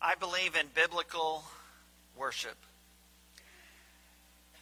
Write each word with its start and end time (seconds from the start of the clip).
I 0.00 0.14
believe 0.14 0.54
in 0.54 0.66
biblical 0.76 1.42
worship. 2.16 2.54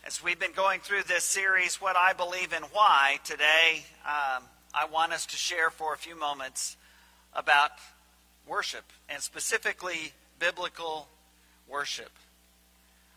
As 0.03 0.25
we've 0.25 0.39
been 0.39 0.53
going 0.53 0.81
through 0.81 1.03
this 1.03 1.25
series, 1.25 1.77
What 1.77 1.95
I 1.95 2.15
Believe 2.15 2.55
and 2.55 2.65
Why, 2.73 3.19
today 3.23 3.85
um, 4.07 4.45
I 4.75 4.87
want 4.91 5.13
us 5.13 5.27
to 5.27 5.37
share 5.37 5.69
for 5.69 5.93
a 5.93 5.99
few 5.99 6.19
moments 6.19 6.79
about 7.35 7.73
worship, 8.47 8.85
and 9.11 9.23
specifically 9.23 10.13
biblical 10.39 11.07
worship. 11.69 12.13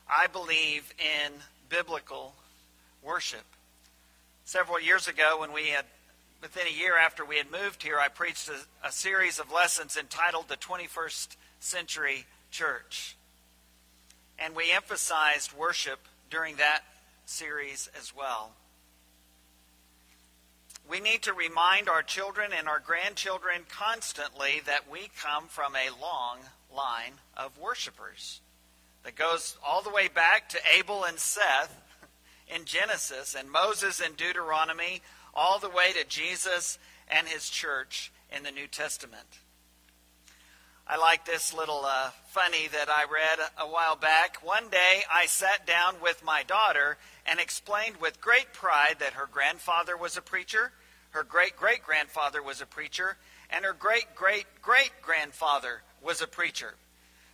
I 0.05 0.27
believe 0.27 0.93
in 0.99 1.31
biblical 1.69 2.33
worship. 3.01 3.45
Several 4.43 4.81
years 4.81 5.07
ago, 5.07 5.37
when 5.39 5.53
we 5.53 5.67
had, 5.67 5.85
within 6.41 6.67
a 6.67 6.77
year 6.77 6.97
after 6.97 7.23
we 7.23 7.37
had 7.37 7.49
moved 7.49 7.81
here, 7.81 7.97
I 7.97 8.09
preached 8.09 8.49
a, 8.49 8.87
a 8.87 8.91
series 8.91 9.39
of 9.39 9.53
lessons 9.53 9.95
entitled 9.95 10.49
The 10.49 10.57
21st 10.57 11.37
century 11.59 12.25
church. 12.51 13.15
And 14.37 14.55
we 14.55 14.71
emphasized 14.71 15.53
worship 15.53 15.99
during 16.29 16.55
that 16.57 16.81
series 17.25 17.89
as 17.97 18.15
well. 18.15 18.51
We 20.89 20.99
need 20.99 21.21
to 21.23 21.33
remind 21.33 21.87
our 21.87 22.01
children 22.01 22.51
and 22.57 22.67
our 22.67 22.79
grandchildren 22.79 23.61
constantly 23.69 24.61
that 24.65 24.89
we 24.91 25.11
come 25.21 25.45
from 25.47 25.75
a 25.75 26.01
long 26.01 26.39
line 26.75 27.13
of 27.37 27.59
worshipers 27.59 28.41
that 29.03 29.15
goes 29.15 29.57
all 29.65 29.81
the 29.81 29.91
way 29.91 30.07
back 30.07 30.49
to 30.49 30.59
Abel 30.77 31.03
and 31.03 31.19
Seth 31.19 31.75
in 32.47 32.65
Genesis 32.65 33.35
and 33.37 33.51
Moses 33.51 33.99
in 33.99 34.13
Deuteronomy, 34.13 35.01
all 35.33 35.59
the 35.59 35.69
way 35.69 35.93
to 35.93 36.07
Jesus 36.07 36.79
and 37.07 37.27
his 37.27 37.49
church 37.49 38.11
in 38.35 38.43
the 38.43 38.51
New 38.51 38.67
Testament. 38.67 39.39
I 40.91 40.97
like 40.97 41.23
this 41.23 41.53
little 41.53 41.85
uh, 41.85 42.09
funny 42.29 42.67
that 42.71 42.89
I 42.89 43.03
read 43.03 43.37
a 43.59 43.67
while 43.67 43.95
back. 43.95 44.43
One 44.43 44.69
day 44.69 45.03
I 45.13 45.27
sat 45.27 45.67
down 45.67 46.01
with 46.01 46.25
my 46.25 46.41
daughter 46.41 46.97
and 47.27 47.39
explained 47.39 47.97
with 47.97 48.19
great 48.19 48.53
pride 48.53 48.95
that 48.97 49.13
her 49.13 49.27
grandfather 49.31 49.95
was 49.95 50.17
a 50.17 50.21
preacher, 50.21 50.71
her 51.11 51.21
great 51.21 51.55
great 51.55 51.83
grandfather 51.83 52.41
was 52.41 52.59
a 52.59 52.65
preacher, 52.65 53.17
and 53.51 53.65
her 53.65 53.73
great 53.73 54.15
great 54.15 54.47
great 54.63 54.89
grandfather 55.03 55.83
was 56.01 56.23
a 56.23 56.27
preacher. 56.27 56.73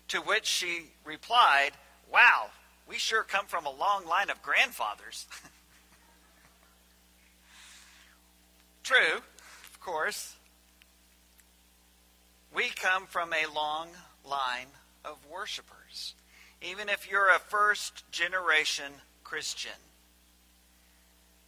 To 0.10 0.20
which 0.20 0.46
she 0.46 0.88
replied, 1.06 1.72
Wow, 2.12 2.48
we 2.86 2.98
sure 2.98 3.24
come 3.24 3.46
from 3.46 3.66
a 3.66 3.72
long 3.72 4.06
line 4.06 4.30
of 4.30 4.42
grandfathers. 4.42 5.28
True, 8.84 9.16
of 9.16 9.80
course. 9.80 10.36
We 12.56 12.70
come 12.70 13.06
from 13.08 13.34
a 13.34 13.54
long 13.54 13.90
line 14.24 14.68
of 15.04 15.18
worshipers. 15.30 16.16
Even 16.62 16.88
if 16.88 17.12
you're 17.12 17.28
a 17.28 17.40
first 17.40 18.10
generation 18.12 18.94
Christian, 19.26 19.72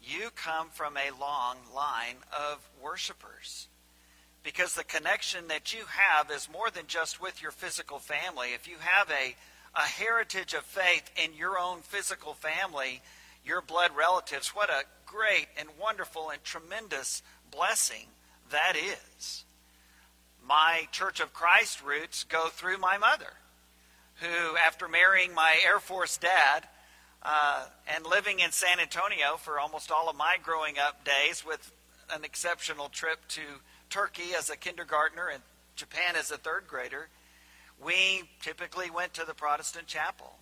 you 0.03 0.31
come 0.36 0.67
from 0.69 0.97
a 0.97 1.17
long 1.17 1.55
line 1.73 2.17
of 2.38 2.67
worshipers. 2.83 3.69
Because 4.44 4.73
the 4.73 4.83
connection 4.83 5.47
that 5.47 5.73
you 5.73 5.86
have 5.88 6.30
is 6.30 6.49
more 6.52 6.69
than 6.69 6.88
just 6.88 7.21
with 7.21 7.42
your 7.42 7.52
physical 7.52 7.99
family. 7.99 8.49
If 8.53 8.67
you 8.67 8.75
have 8.80 9.09
a, 9.09 9.36
a 9.80 9.83
heritage 9.83 10.53
of 10.53 10.64
faith 10.64 11.09
in 11.23 11.33
your 11.33 11.58
own 11.58 11.83
physical 11.83 12.33
family, 12.33 13.02
your 13.45 13.61
blood 13.61 13.92
relatives, 13.95 14.49
what 14.49 14.69
a 14.69 14.83
great 15.05 15.47
and 15.58 15.69
wonderful 15.80 16.31
and 16.31 16.44
tremendous 16.44 17.23
blessing 17.49 18.08
that 18.52 18.75
is 18.75 19.45
my 20.48 20.88
Church 20.92 21.20
of 21.20 21.34
Christ 21.34 21.84
roots 21.84 22.23
go 22.23 22.48
through 22.48 22.78
my 22.78 22.98
mother, 22.98 23.34
who, 24.16 24.56
after 24.58 24.88
marrying 24.88 25.34
my 25.34 25.56
Air 25.66 25.80
Force 25.80 26.17
dad 26.17 26.67
uh, 27.21 27.66
and 27.94 28.05
living 28.05 28.39
in 28.39 28.52
San 28.52 28.80
Antonio 28.80 29.36
for 29.38 29.60
almost 29.60 29.92
all 29.92 30.10
of 30.10 30.16
my 30.16 30.38
growing 30.42 30.76
up 30.80 31.04
days, 31.04 31.45
with 31.45 31.71
an 32.14 32.23
exceptional 32.23 32.88
trip 32.89 33.20
to 33.27 33.42
Turkey 33.89 34.33
as 34.38 34.49
a 34.49 34.55
kindergartner 34.55 35.27
and 35.27 35.44
Japan 35.76 36.16
as 36.17 36.32
a 36.32 36.38
third 36.38 36.64
grader, 36.67 37.10
we 37.83 38.23
typically 38.42 38.89
went 38.89 39.14
to 39.16 39.26
the 39.26 39.33
Protestant 39.33 39.88
chapel. 39.88 40.38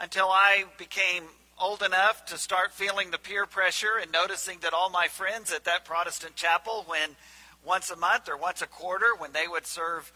Until 0.00 0.28
I 0.30 0.64
became 0.78 1.24
old 1.60 1.82
enough 1.82 2.24
to 2.26 2.38
start 2.38 2.72
feeling 2.72 3.10
the 3.10 3.18
peer 3.18 3.46
pressure 3.46 3.98
and 4.00 4.10
noticing 4.10 4.58
that 4.60 4.72
all 4.72 4.90
my 4.90 5.08
friends 5.08 5.52
at 5.52 5.64
that 5.64 5.84
Protestant 5.84 6.34
chapel, 6.34 6.84
when 6.86 7.10
once 7.64 7.90
a 7.90 7.96
month 7.96 8.28
or 8.28 8.36
once 8.36 8.62
a 8.62 8.66
quarter 8.66 9.06
when 9.18 9.32
they 9.32 9.46
would 9.48 9.66
serve 9.66 10.12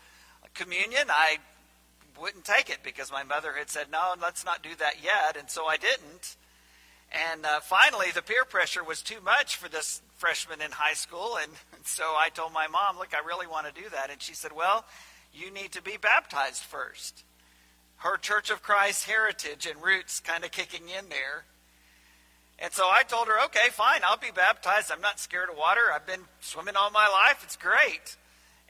communion, 0.54 1.08
I 1.08 1.38
wouldn't 2.20 2.44
take 2.44 2.70
it 2.70 2.78
because 2.82 3.12
my 3.12 3.22
mother 3.22 3.52
had 3.52 3.70
said, 3.70 3.86
no, 3.90 4.14
let's 4.20 4.44
not 4.44 4.62
do 4.62 4.74
that 4.78 5.02
yet. 5.02 5.36
And 5.38 5.50
so 5.50 5.66
I 5.66 5.76
didn't. 5.76 6.36
And 7.12 7.46
uh, 7.46 7.60
finally, 7.60 8.06
the 8.12 8.22
peer 8.22 8.44
pressure 8.44 8.82
was 8.82 9.02
too 9.02 9.20
much 9.24 9.56
for 9.56 9.68
this 9.68 10.02
freshman 10.16 10.60
in 10.60 10.72
high 10.72 10.94
school. 10.94 11.36
And 11.40 11.52
so 11.84 12.04
I 12.04 12.30
told 12.30 12.52
my 12.52 12.66
mom, 12.66 12.98
look, 12.98 13.14
I 13.14 13.26
really 13.26 13.46
want 13.46 13.72
to 13.72 13.82
do 13.82 13.88
that. 13.90 14.10
And 14.10 14.20
she 14.20 14.34
said, 14.34 14.52
well, 14.52 14.84
you 15.32 15.50
need 15.50 15.72
to 15.72 15.82
be 15.82 15.96
baptized 16.00 16.62
first. 16.62 17.24
Her 17.98 18.16
Church 18.16 18.50
of 18.50 18.62
Christ 18.62 19.06
heritage 19.06 19.66
and 19.66 19.82
roots 19.82 20.20
kind 20.20 20.44
of 20.44 20.50
kicking 20.50 20.88
in 20.88 21.08
there. 21.08 21.44
And 22.58 22.72
so 22.72 22.84
I 22.84 23.02
told 23.02 23.28
her, 23.28 23.44
okay, 23.46 23.68
fine, 23.70 24.00
I'll 24.04 24.16
be 24.16 24.30
baptized. 24.34 24.90
I'm 24.90 25.02
not 25.02 25.20
scared 25.20 25.50
of 25.50 25.56
water. 25.56 25.82
I've 25.92 26.06
been 26.06 26.22
swimming 26.40 26.74
all 26.74 26.90
my 26.90 27.06
life. 27.06 27.42
It's 27.44 27.56
great. 27.56 28.16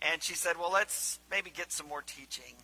And 0.01 0.23
she 0.23 0.35
said, 0.35 0.59
well, 0.59 0.73
let's 0.73 1.21
maybe 1.31 1.51
get 1.51 1.71
some 1.73 1.89
more 1.89 2.03
teaching. 2.03 2.55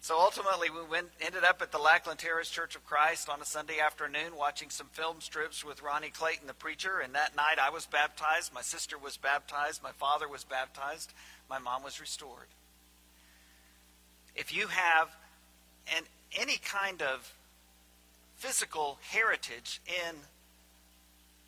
So 0.00 0.18
ultimately, 0.18 0.68
we 0.68 0.82
went, 0.82 1.08
ended 1.20 1.44
up 1.44 1.62
at 1.62 1.72
the 1.72 1.78
Lackland 1.78 2.18
Terrace 2.18 2.50
Church 2.50 2.76
of 2.76 2.84
Christ 2.84 3.30
on 3.30 3.40
a 3.40 3.44
Sunday 3.46 3.80
afternoon 3.80 4.36
watching 4.36 4.68
some 4.68 4.88
film 4.92 5.20
strips 5.20 5.64
with 5.64 5.82
Ronnie 5.82 6.10
Clayton, 6.10 6.46
the 6.46 6.52
preacher. 6.52 7.00
And 7.02 7.14
that 7.14 7.34
night, 7.36 7.56
I 7.58 7.70
was 7.70 7.86
baptized. 7.86 8.52
My 8.52 8.60
sister 8.60 8.98
was 8.98 9.16
baptized. 9.16 9.82
My 9.82 9.92
father 9.92 10.28
was 10.28 10.44
baptized. 10.44 11.12
My 11.48 11.58
mom 11.58 11.82
was 11.82 12.00
restored. 12.00 12.48
If 14.34 14.54
you 14.54 14.66
have 14.66 15.08
an, 15.96 16.02
any 16.38 16.58
kind 16.58 17.00
of 17.00 17.32
physical 18.36 18.98
heritage 19.10 19.80
in 19.86 20.16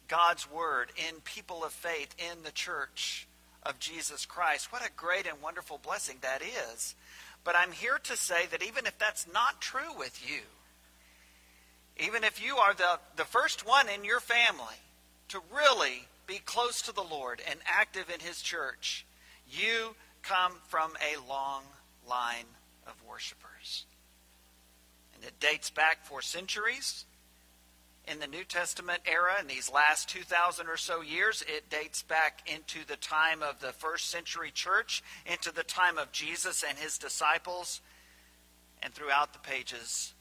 God's 0.09 0.51
Word, 0.51 0.91
in 0.97 1.21
people 1.21 1.65
of 1.65 1.73
faith, 1.73 2.15
in 2.19 2.43
the 2.43 2.53
church 2.53 3.27
of 3.63 3.79
Jesus 3.79 4.25
Christ. 4.25 4.73
What 4.73 4.87
a 4.87 4.91
great 4.97 5.27
and 5.27 5.43
wonderful 5.43 5.79
blessing 5.83 6.19
that 6.23 6.43
is. 6.43 6.95
But 7.45 7.57
I'm 7.57 7.73
here 7.73 7.99
to 8.05 8.17
say 8.17 8.47
that 8.51 8.63
even 8.63 8.87
if 8.87 8.99
that's 8.99 9.27
not 9.33 9.61
true 9.61 9.97
with 9.97 10.29
you, 10.29 10.41
even 11.99 12.25
if 12.25 12.45
you 12.45 12.57
are 12.57 12.75
the, 12.75 12.99
the 13.17 13.25
first 13.25 13.67
one 13.67 13.89
in 13.89 14.05
your 14.05 14.21
family 14.21 14.77
to 15.29 15.41
really 15.55 16.07
be 16.27 16.39
close 16.39 16.83
to 16.83 16.93
the 16.93 17.03
Lord 17.03 17.41
and 17.49 17.59
active 17.67 18.11
in 18.13 18.21
His 18.21 18.43
church, 18.43 19.07
you 19.51 19.95
come 20.23 20.53
from 20.69 20.93
a 21.01 21.29
long 21.29 21.63
line 22.09 22.47
of 22.87 22.95
worshipers. 23.09 23.87
And 25.17 25.25
it 25.25 25.41
dates 25.41 25.71
back 25.71 26.05
for 26.05 26.21
centuries. 26.21 27.07
In 28.07 28.21
the 28.21 28.27
New 28.29 28.45
Testament 28.45 29.01
era, 29.05 29.35
in 29.41 29.49
these 29.49 29.69
last 29.69 30.09
2,000 30.11 30.69
or 30.69 30.77
so 30.77 31.01
years, 31.01 31.43
it 31.49 31.69
dates 31.69 32.03
back 32.03 32.47
into 32.47 32.87
the 32.87 32.97
time 32.97 33.43
of 33.43 33.61
the 33.61 33.73
first 33.73 34.11
century 34.11 34.53
church, 34.53 35.03
into 35.25 35.53
the 35.53 35.65
time 35.65 35.99
of 35.99 36.13
Jesus 36.13 36.63
and 36.63 36.79
his 36.79 36.99
disciples, 36.99 37.81
and 38.83 38.95
throughout 38.95 39.33
the 39.33 39.41
pages 39.41 40.13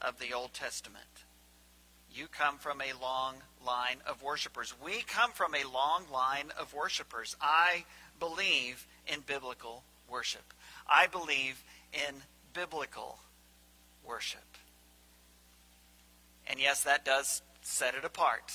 of 0.00 0.20
the 0.20 0.32
Old 0.32 0.52
Testament. 0.52 1.24
You 2.12 2.28
come 2.28 2.58
from 2.58 2.80
a 2.80 3.02
long 3.02 3.34
line 3.66 3.98
of 4.06 4.22
worshipers. 4.22 4.72
We 4.84 5.02
come 5.02 5.32
from 5.32 5.54
a 5.54 5.68
long 5.68 6.04
line 6.12 6.52
of 6.56 6.72
worshipers. 6.72 7.34
I 7.40 7.84
believe 8.20 8.86
in 9.08 9.20
biblical 9.26 9.82
worship. 10.08 10.54
I 10.88 11.08
believe 11.08 11.64
in 11.92 12.14
biblical 12.52 13.18
worship. 14.06 14.40
And 16.46 16.60
yes, 16.60 16.82
that 16.84 17.04
does 17.04 17.42
set 17.62 17.94
it 17.94 18.04
apart. 18.04 18.52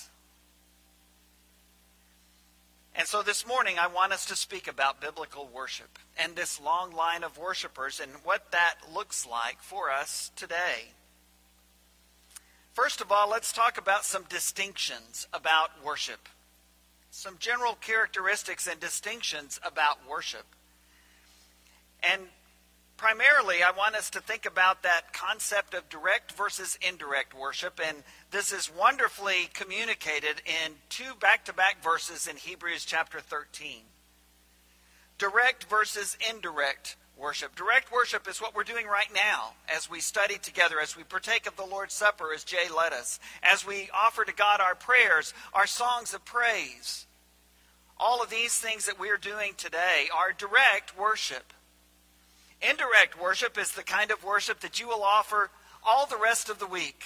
And 2.96 3.08
so 3.08 3.24
this 3.24 3.48
morning, 3.48 3.78
I 3.80 3.88
want 3.88 4.14
us 4.14 4.26
to 4.26 4.36
speak 4.36 4.68
about 4.68 5.00
biblical 5.00 5.50
worship 5.54 5.98
and 6.18 6.36
this 6.36 6.60
long 6.60 6.92
line 6.92 7.24
of 7.24 7.38
worshipers 7.38 8.00
and 8.00 8.12
what 8.24 8.52
that 8.52 8.76
looks 8.94 9.26
like 9.26 9.62
for 9.62 9.90
us 9.90 10.32
today. 10.36 10.94
First 12.74 13.02
of 13.02 13.12
all, 13.12 13.30
let's 13.30 13.54
talk 13.54 13.78
about 13.78 14.06
some 14.06 14.24
distinctions 14.30 15.28
about 15.34 15.84
worship. 15.84 16.28
Some 17.12 17.38
general 17.40 17.76
characteristics 17.76 18.68
and 18.68 18.80
distinctions 18.80 19.60
about 19.64 20.08
worship. 20.10 20.46
And 22.04 22.24
primarily, 23.00 23.64
I 23.64 23.72
want 23.72 23.96
us 23.96 24.10
to 24.10 24.20
think 24.20 24.46
about 24.46 24.84
that 24.84 25.14
concept 25.14 25.74
of 25.74 25.88
direct 25.88 26.34
versus 26.34 26.78
indirect 26.86 27.34
worship, 27.34 27.80
and 27.84 28.04
this 28.30 28.52
is 28.52 28.70
wonderfully 28.70 29.50
communicated 29.54 30.42
in 30.46 30.74
two 30.90 31.14
back 31.20 31.46
to 31.46 31.54
back 31.54 31.82
verses 31.82 32.28
in 32.28 32.36
Hebrews 32.36 32.84
chapter 32.84 33.22
13. 33.22 33.84
direct 35.18 35.64
versus 35.66 36.18
indirect 36.30 36.98
worship. 37.18 37.56
Direct 37.56 37.92
worship 37.92 38.28
is 38.28 38.42
what 38.42 38.56
we're 38.56 38.64
doing 38.64 38.86
right 38.88 39.14
now 39.14 39.54
as 39.74 39.90
we 39.90 40.00
study 40.02 40.38
together, 40.38 40.80
as 40.82 40.96
we 40.96 41.04
partake 41.04 41.48
of 41.48 41.56
the 41.58 41.66
Lord's 41.66 41.94
Supper, 41.94 42.34
as 42.34 42.44
Jay 42.44 42.68
led 42.76 42.94
us, 42.94 43.20
as 43.44 43.66
we 43.66 43.90
offer 43.94 44.24
to 44.26 44.34
God 44.34 44.60
our 44.62 44.76
prayers, 44.76 45.34
our 45.54 45.68
songs 45.68 46.14
of 46.14 46.24
praise. 46.26 47.06
All 47.98 48.22
of 48.24 48.30
these 48.30 48.58
things 48.58 48.86
that 48.86 49.00
we 49.00 49.10
are 49.10 49.18
doing 49.18 49.54
today 49.58 50.08
are 50.16 50.32
direct 50.32 50.98
worship. 50.98 51.54
Indirect 52.62 53.20
worship 53.22 53.58
is 53.58 53.72
the 53.72 53.84
kind 53.84 54.12
of 54.12 54.24
worship 54.24 54.60
that 54.62 54.80
you 54.80 54.88
will 54.88 55.04
offer 55.04 55.50
all 55.86 56.06
the 56.06 56.18
rest 56.18 56.50
of 56.50 56.60
the 56.60 56.68
week 56.68 57.04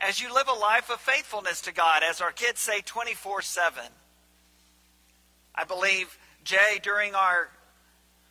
as 0.00 0.20
you 0.20 0.34
live 0.34 0.48
a 0.48 0.58
life 0.58 0.90
of 0.90 1.00
faithfulness 1.00 1.60
to 1.62 1.72
God, 1.72 2.02
as 2.02 2.20
our 2.20 2.32
kids 2.32 2.60
say 2.60 2.80
24 2.80 3.42
7. 3.42 3.82
I 5.54 5.64
believe 5.64 6.18
Jay, 6.44 6.80
during 6.82 7.14
our 7.14 7.50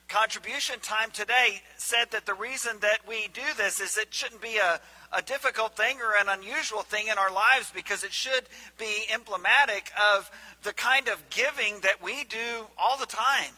contribution 0.10 0.80
time 0.82 1.10
today 1.12 1.62
said 1.78 2.12
that 2.12 2.26
the 2.26 2.34
reason 2.34 2.78
that 2.82 3.00
we 3.08 3.30
do 3.34 3.42
this 3.56 3.80
is 3.80 3.98
it 3.98 4.14
shouldn't 4.14 4.42
be 4.42 4.58
a, 4.58 4.82
a 5.14 5.22
difficult 5.22 5.78
thing 5.78 6.00
or 6.02 6.12
an 6.20 6.28
unusual 6.28 6.82
thing 6.82 7.08
in 7.08 7.18
our 7.18 7.32
lives 7.32 7.72
because 7.74 8.04
it 8.04 8.12
should 8.12 8.44
be 8.78 9.06
emblematic 9.14 9.90
of 10.14 10.30
the 10.64 10.74
kind 10.74 11.08
of 11.08 11.30
giving 11.30 11.80
that 11.82 12.04
we 12.04 12.26
do 12.26 12.68
all 12.78 12.98
the 12.98 13.06
time 13.06 13.54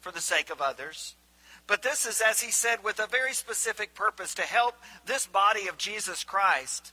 for 0.00 0.10
the 0.10 0.20
sake 0.20 0.50
of 0.50 0.60
others. 0.60 1.14
But 1.70 1.82
this 1.82 2.04
is, 2.04 2.20
as 2.20 2.40
he 2.40 2.50
said, 2.50 2.82
with 2.82 2.98
a 2.98 3.06
very 3.06 3.32
specific 3.32 3.94
purpose 3.94 4.34
to 4.34 4.42
help 4.42 4.74
this 5.06 5.28
body 5.28 5.68
of 5.68 5.78
Jesus 5.78 6.24
Christ. 6.24 6.92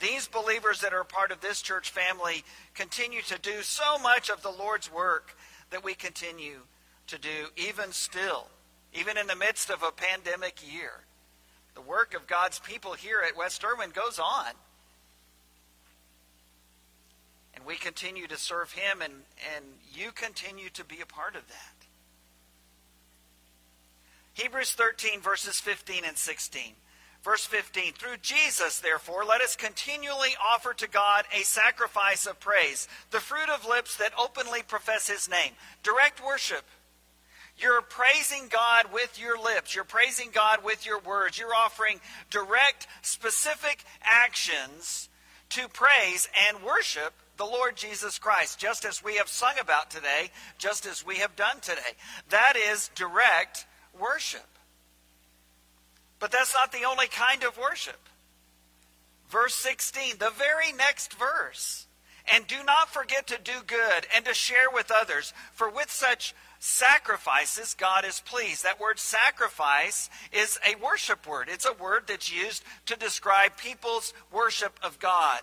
These 0.00 0.28
believers 0.28 0.82
that 0.82 0.92
are 0.92 1.02
part 1.02 1.32
of 1.32 1.40
this 1.40 1.62
church 1.62 1.88
family 1.88 2.44
continue 2.74 3.22
to 3.22 3.38
do 3.38 3.62
so 3.62 3.98
much 3.98 4.28
of 4.28 4.42
the 4.42 4.50
Lord's 4.50 4.92
work 4.92 5.34
that 5.70 5.82
we 5.82 5.94
continue 5.94 6.58
to 7.06 7.18
do 7.18 7.46
even 7.56 7.90
still, 7.92 8.48
even 8.92 9.16
in 9.16 9.28
the 9.28 9.34
midst 9.34 9.70
of 9.70 9.82
a 9.82 9.90
pandemic 9.90 10.60
year. 10.62 11.04
The 11.74 11.80
work 11.80 12.12
of 12.12 12.26
God's 12.26 12.58
people 12.58 12.92
here 12.92 13.22
at 13.26 13.34
West 13.34 13.64
Erwin 13.64 13.92
goes 13.94 14.18
on. 14.18 14.52
And 17.54 17.64
we 17.64 17.76
continue 17.76 18.26
to 18.26 18.36
serve 18.36 18.72
Him, 18.72 19.00
and, 19.00 19.14
and 19.56 19.64
you 19.90 20.12
continue 20.12 20.68
to 20.74 20.84
be 20.84 21.00
a 21.00 21.06
part 21.06 21.34
of 21.34 21.48
that. 21.48 21.77
Hebrews 24.38 24.72
13, 24.72 25.20
verses 25.20 25.58
15 25.60 26.04
and 26.06 26.16
16. 26.16 26.72
Verse 27.24 27.44
15 27.44 27.92
Through 27.94 28.18
Jesus, 28.22 28.78
therefore, 28.78 29.24
let 29.24 29.40
us 29.40 29.56
continually 29.56 30.30
offer 30.52 30.72
to 30.74 30.88
God 30.88 31.24
a 31.36 31.42
sacrifice 31.42 32.26
of 32.26 32.38
praise, 32.38 32.86
the 33.10 33.20
fruit 33.20 33.48
of 33.48 33.68
lips 33.68 33.96
that 33.96 34.12
openly 34.18 34.62
profess 34.62 35.08
His 35.08 35.28
name. 35.28 35.52
Direct 35.82 36.24
worship 36.24 36.64
you're 37.58 37.82
praising 37.82 38.46
God 38.48 38.92
with 38.92 39.18
your 39.20 39.36
lips. 39.36 39.74
You're 39.74 39.82
praising 39.82 40.30
God 40.32 40.62
with 40.64 40.86
your 40.86 41.00
words. 41.00 41.38
You're 41.38 41.54
offering 41.54 42.00
direct, 42.30 42.86
specific 43.02 43.84
actions 44.02 45.08
to 45.50 45.66
praise 45.66 46.28
and 46.48 46.62
worship 46.62 47.14
the 47.36 47.44
Lord 47.44 47.76
Jesus 47.76 48.18
Christ, 48.18 48.60
just 48.60 48.84
as 48.84 49.02
we 49.02 49.16
have 49.16 49.28
sung 49.28 49.54
about 49.60 49.90
today, 49.90 50.30
just 50.58 50.86
as 50.86 51.04
we 51.04 51.16
have 51.16 51.34
done 51.34 51.58
today. 51.60 51.96
That 52.30 52.54
is 52.56 52.90
direct 52.94 53.66
worship. 54.00 54.46
But 56.18 56.32
that's 56.32 56.54
not 56.54 56.72
the 56.72 56.84
only 56.84 57.06
kind 57.06 57.44
of 57.44 57.58
worship. 57.58 58.00
Verse 59.28 59.54
16, 59.54 60.18
the 60.18 60.30
very 60.30 60.72
next 60.72 61.14
verse. 61.14 61.86
And 62.32 62.46
do 62.46 62.62
not 62.64 62.90
forget 62.90 63.26
to 63.28 63.38
do 63.42 63.62
good 63.66 64.06
and 64.14 64.24
to 64.26 64.34
share 64.34 64.70
with 64.72 64.92
others, 64.94 65.32
for 65.52 65.70
with 65.70 65.90
such 65.90 66.34
sacrifices, 66.58 67.74
God 67.74 68.04
is 68.04 68.20
pleased. 68.20 68.64
That 68.64 68.80
word 68.80 68.98
sacrifice 68.98 70.10
is 70.32 70.58
a 70.66 70.82
worship 70.82 71.26
word. 71.26 71.48
It's 71.50 71.66
a 71.66 71.72
word 71.72 72.04
that's 72.06 72.32
used 72.32 72.64
to 72.86 72.96
describe 72.96 73.56
people's 73.56 74.12
worship 74.32 74.78
of 74.82 74.98
God. 74.98 75.40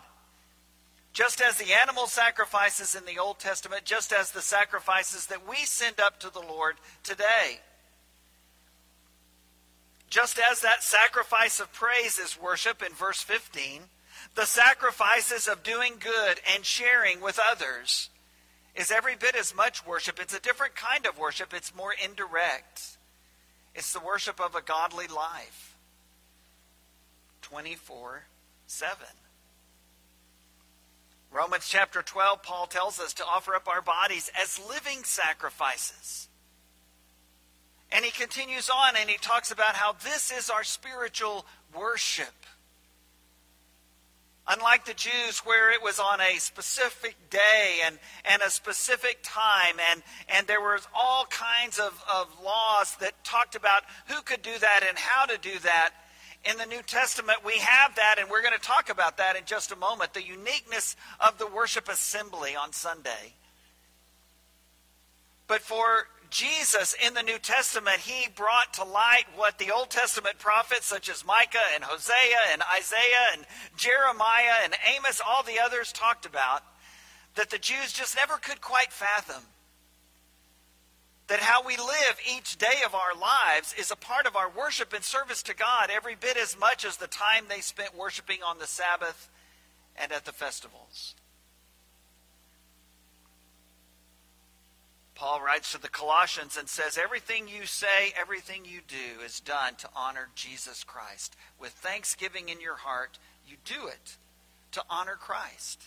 Just 1.13 1.42
as 1.42 1.58
the 1.58 1.74
animal 1.81 2.08
sacrifices 2.08 2.94
in 2.94 3.06
the 3.06 3.19
Old 3.19 3.40
Testament, 3.40 3.86
just 3.86 4.12
as 4.12 4.31
the 4.31 4.42
sacrifices 4.42 5.28
that 5.28 5.48
we 5.48 5.58
send 5.58 6.00
up 6.00 6.19
to 6.19 6.30
the 6.30 6.42
Lord 6.42 6.75
today. 7.04 7.62
Just 10.10 10.40
as 10.52 10.62
that 10.62 10.84
sacrifice 10.84 11.60
of 11.60 11.74
praise 11.74 12.18
is 12.19 12.40
worship 12.40 12.81
in 12.81 12.94
verse 12.94 13.22
15, 13.22 13.81
the 14.36 14.46
sacrifices 14.46 15.48
of 15.48 15.63
doing 15.63 15.94
good 16.00 16.40
and 16.54 16.66
sharing 16.66 17.22
with 17.22 17.40
others 17.52 18.10
is 18.75 18.92
every 18.92 19.16
bit 19.16 19.36
as 19.36 19.56
much 19.56 19.86
worship. 19.86 20.19
It's 20.19 20.36
a 20.36 20.42
different 20.42 20.75
kind 20.75 21.06
of 21.06 21.18
worship, 21.18 21.54
it's 21.54 21.75
more 21.75 21.94
indirect. 22.04 22.98
It's 23.74 23.94
the 23.94 24.00
worship 24.00 24.40
of 24.40 24.56
a 24.56 24.62
godly 24.62 25.07
life 25.07 25.75
24 27.42 28.24
7. 28.68 28.98
Romans 31.31 31.68
chapter 31.68 32.01
12, 32.01 32.44
Paul 32.44 32.66
tells 32.66 33.00
us 33.00 33.13
to 33.16 33.25
offer 33.25 33.56
up 33.56 33.68
our 33.68 33.81
bodies 33.81 34.31
as 34.42 34.60
living 34.69 35.04
sacrifices. 35.04 36.30
And 37.92 38.04
he 38.04 38.12
continues 38.12 38.70
on 38.70 38.96
and 38.98 39.10
he 39.10 39.18
talks 39.18 39.52
about 39.52 39.76
how 39.76 39.94
this 40.04 40.32
is 40.32 40.50
our 40.50 40.64
spiritual 40.64 41.46
worship. 41.74 42.34
Unlike 44.48 44.86
the 44.86 44.94
Jews, 44.94 45.40
where 45.40 45.72
it 45.72 45.82
was 45.82 46.00
on 46.00 46.22
a 46.22 46.38
specific 46.38 47.16
day 47.32 47.80
and, 47.84 47.98
and 48.26 48.44
a 48.44 48.52
specific 48.52 49.20
time, 49.24 49.78
and, 49.92 50.04
and 50.30 50.46
there 50.46 50.62
was 50.62 50.88
all 50.94 51.26
kinds 51.26 51.80
of, 51.80 52.00
of 52.14 52.28
laws 52.44 52.96
that 52.98 53.24
talked 53.24 53.56
about 53.56 53.84
who 54.08 54.22
could 54.22 54.44
do 54.44 54.56
that 54.60 54.86
and 54.88 54.98
how 55.00 55.26
to 55.26 55.40
do 55.40 55.58
that. 55.60 55.94
In 56.48 56.60
the 56.60 56.68
New 56.68 56.84
Testament, 56.84 57.40
we 57.44 57.54
have 57.54 57.96
that, 57.96 58.18
and 58.20 58.30
we're 58.30 58.44
going 58.44 58.54
to 58.54 58.60
talk 58.60 58.92
about 58.92 59.18
that 59.18 59.36
in 59.36 59.46
just 59.46 59.72
a 59.72 59.76
moment 59.76 60.14
the 60.14 60.24
uniqueness 60.24 60.96
of 61.20 61.40
the 61.40 61.48
worship 61.48 61.90
assembly 61.90 62.56
on 62.56 62.72
Sunday. 62.72 63.34
But 65.48 65.62
for 65.62 66.08
Jesus 66.36 66.94
in 67.06 67.14
the 67.14 67.24
New 67.24 67.40
Testament, 67.40 68.00
he 68.00 68.28
brought 68.36 68.74
to 68.74 68.84
light 68.84 69.24
what 69.38 69.58
the 69.58 69.72
Old 69.72 69.90
Testament 69.90 70.38
prophets, 70.38 70.86
such 70.86 71.08
as 71.08 71.26
Micah 71.26 71.58
and 71.74 71.82
Hosea 71.82 72.52
and 72.52 72.62
Isaiah 72.76 73.28
and 73.34 73.46
Jeremiah 73.78 74.66
and 74.66 74.76
Amos, 74.98 75.22
all 75.26 75.44
the 75.44 75.62
others 75.64 75.94
talked 75.94 76.26
about, 76.26 76.62
that 77.36 77.52
the 77.52 77.58
Jews 77.58 77.94
just 77.94 78.18
never 78.18 78.36
could 78.36 78.60
quite 78.60 78.92
fathom. 78.92 79.44
That 81.27 81.39
how 81.39 81.65
we 81.65 81.77
live 81.77 82.20
each 82.30 82.58
day 82.58 82.84
of 82.86 82.94
our 82.94 83.15
lives 83.15 83.74
is 83.80 83.89
a 83.89 83.96
part 83.96 84.25
of 84.25 84.36
our 84.36 84.50
worship 84.50 84.92
and 84.92 85.06
service 85.06 85.42
to 85.44 85.56
God 85.56 85.89
every 85.89 86.15
bit 86.15 86.36
as 86.36 86.60
much 86.60 86.84
as 86.84 86.98
the 86.98 87.08
time 87.08 87.46
they 87.48 87.62
spent 87.62 87.96
worshiping 87.96 88.44
on 88.46 88.60
the 88.60 88.68
Sabbath 88.68 89.30
and 89.96 90.12
at 90.12 90.25
the 90.25 90.34
festivals. 90.34 91.15
Paul 95.15 95.41
writes 95.41 95.72
to 95.72 95.81
the 95.81 95.88
Colossians 95.88 96.57
and 96.57 96.67
says, 96.67 96.98
Everything 96.98 97.48
you 97.48 97.65
say, 97.65 98.13
everything 98.19 98.63
you 98.65 98.81
do 98.86 99.24
is 99.24 99.39
done 99.39 99.75
to 99.75 99.89
honor 99.95 100.27
Jesus 100.36 100.84
Christ. 100.84 101.36
With 101.57 101.72
thanksgiving 101.72 102.50
in 102.50 102.60
your 102.60 102.75
heart, 102.75 103.17
you 103.48 103.55
do 103.63 103.88
it 103.88 104.17
to 104.74 104.84
honor 104.89 105.15
Christ. 105.15 105.84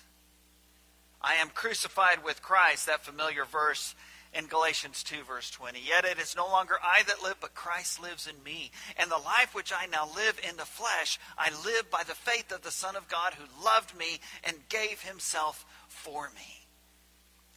I 1.21 1.35
am 1.35 1.51
crucified 1.51 2.25
with 2.25 2.43
Christ, 2.43 2.87
that 2.87 3.05
familiar 3.05 3.45
verse 3.45 3.95
in 4.33 4.47
Galatians 4.47 5.03
2, 5.03 5.25
verse 5.27 5.51
20. 5.51 5.79
Yet 5.87 6.07
it 6.07 6.19
is 6.19 6.37
no 6.37 6.47
longer 6.47 6.77
I 6.83 7.03
that 7.05 7.23
live, 7.23 7.37
but 7.41 7.55
Christ 7.55 8.01
lives 8.01 8.27
in 8.27 8.43
me. 8.43 8.71
And 8.97 9.11
the 9.11 9.17
life 9.17 9.55
which 9.55 9.73
I 9.73 9.87
now 9.87 10.09
live 10.15 10.41
in 10.49 10.57
the 10.57 10.65
flesh, 10.65 11.19
I 11.37 11.51
live 11.65 11.91
by 11.91 12.03
the 12.07 12.15
faith 12.15 12.51
of 12.53 12.63
the 12.63 12.71
Son 12.71 12.97
of 12.97 13.09
God 13.09 13.35
who 13.35 13.65
loved 13.65 13.97
me 13.97 14.21
and 14.45 14.57
gave 14.69 15.03
himself 15.03 15.67
for 15.89 16.31
me. 16.35 16.58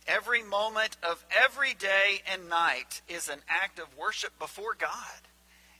Every 0.07 0.43
moment 0.43 0.97
of 1.03 1.23
every 1.43 1.73
day 1.73 2.21
and 2.31 2.49
night 2.49 3.01
is 3.07 3.29
an 3.29 3.39
act 3.47 3.79
of 3.79 3.97
worship 3.97 4.37
before 4.39 4.75
God. 4.77 5.21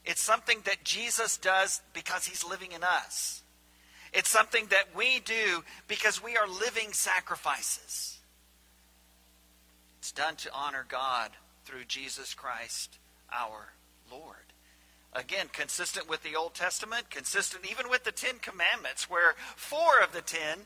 It's 0.04 0.20
something 0.20 0.60
that 0.64 0.84
Jesus 0.84 1.36
does 1.36 1.80
because 1.92 2.26
he's 2.26 2.44
living 2.44 2.72
in 2.72 2.82
us. 2.82 3.42
It's 4.12 4.28
something 4.28 4.66
that 4.66 4.94
we 4.96 5.20
do 5.20 5.64
because 5.88 6.22
we 6.22 6.36
are 6.36 6.46
living 6.46 6.92
sacrifices. 6.92 8.18
It's 9.98 10.12
done 10.12 10.36
to 10.36 10.52
honor 10.52 10.84
God 10.86 11.30
through 11.64 11.84
Jesus 11.86 12.34
Christ 12.34 12.98
our 13.32 13.72
Lord. 14.10 14.36
Again, 15.12 15.48
consistent 15.52 16.08
with 16.08 16.22
the 16.22 16.36
Old 16.36 16.54
Testament, 16.54 17.10
consistent 17.10 17.70
even 17.70 17.88
with 17.88 18.04
the 18.04 18.12
Ten 18.12 18.38
Commandments, 18.38 19.08
where 19.08 19.34
four 19.56 20.00
of 20.02 20.12
the 20.12 20.22
ten 20.22 20.60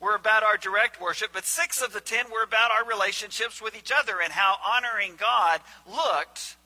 were 0.00 0.14
about 0.14 0.42
our 0.42 0.56
direct 0.56 1.00
worship, 1.00 1.30
but 1.32 1.44
six 1.44 1.82
of 1.82 1.92
the 1.92 2.00
ten 2.00 2.26
were 2.30 2.42
about 2.42 2.70
our 2.70 2.86
relationships 2.86 3.60
with 3.60 3.76
each 3.76 3.92
other 3.96 4.20
and 4.22 4.32
how 4.32 4.56
honoring 4.64 5.14
God 5.18 5.60
looked 5.86 6.56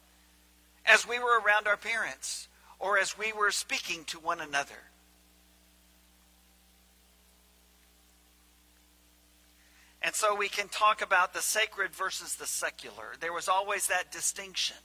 as 0.85 1.07
we 1.09 1.19
were 1.19 1.41
around 1.41 1.67
our 1.67 1.77
parents 1.77 2.49
or 2.79 2.99
as 2.99 3.17
we 3.17 3.33
were 3.33 3.51
speaking 3.51 4.05
to 4.05 4.19
one 4.19 4.41
another. 4.41 4.91
And 10.03 10.15
so 10.15 10.35
we 10.35 10.49
can 10.49 10.69
talk 10.69 11.01
about 11.01 11.33
the 11.33 11.41
sacred 11.41 11.95
versus 11.95 12.35
the 12.35 12.47
secular. 12.47 13.15
There 13.21 13.33
was 13.33 13.49
always 13.49 13.87
that 13.87 14.11
distinction 14.11 14.77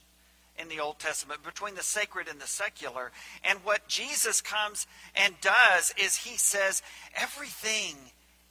in 0.56 0.68
the 0.68 0.78
Old 0.78 1.00
Testament 1.00 1.42
between 1.42 1.74
the 1.74 1.82
sacred 1.82 2.28
and 2.28 2.40
the 2.40 2.46
secular. 2.46 3.10
And 3.42 3.58
what 3.64 3.88
Jesus 3.88 4.40
comes 4.40 4.86
and 5.16 5.34
does 5.40 5.92
is 5.96 6.16
he 6.16 6.36
says 6.36 6.82
everything 7.14 7.96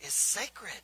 is 0.01 0.13
sacred. 0.13 0.82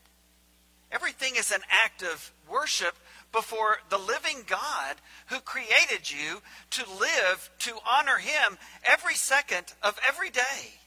Everything 0.91 1.36
is 1.36 1.51
an 1.51 1.62
act 1.84 2.03
of 2.03 2.32
worship 2.50 2.96
before 3.32 3.77
the 3.89 3.98
living 3.98 4.43
God 4.46 4.96
who 5.27 5.39
created 5.39 6.10
you 6.10 6.41
to 6.72 6.86
live, 7.00 7.50
to 7.60 7.74
honor 7.91 8.17
him 8.17 8.58
every 8.86 9.15
second 9.15 9.74
of 9.82 10.00
every 10.08 10.29
day. 10.29 10.79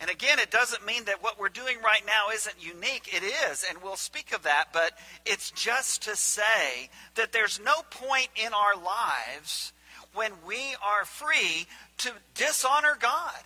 And 0.00 0.10
again, 0.10 0.40
it 0.40 0.50
doesn't 0.50 0.84
mean 0.84 1.04
that 1.04 1.22
what 1.22 1.38
we're 1.38 1.48
doing 1.48 1.76
right 1.84 2.02
now 2.04 2.34
isn't 2.34 2.56
unique. 2.58 3.14
It 3.14 3.22
is, 3.22 3.64
and 3.68 3.80
we'll 3.82 3.94
speak 3.94 4.34
of 4.34 4.42
that, 4.42 4.68
but 4.72 4.98
it's 5.24 5.52
just 5.52 6.02
to 6.04 6.16
say 6.16 6.90
that 7.14 7.32
there's 7.32 7.60
no 7.64 7.82
point 7.88 8.28
in 8.34 8.52
our 8.52 8.74
lives 8.74 9.72
when 10.14 10.32
we 10.44 10.74
are 10.84 11.04
free 11.04 11.66
to 11.98 12.10
dishonor 12.34 12.96
God. 12.98 13.38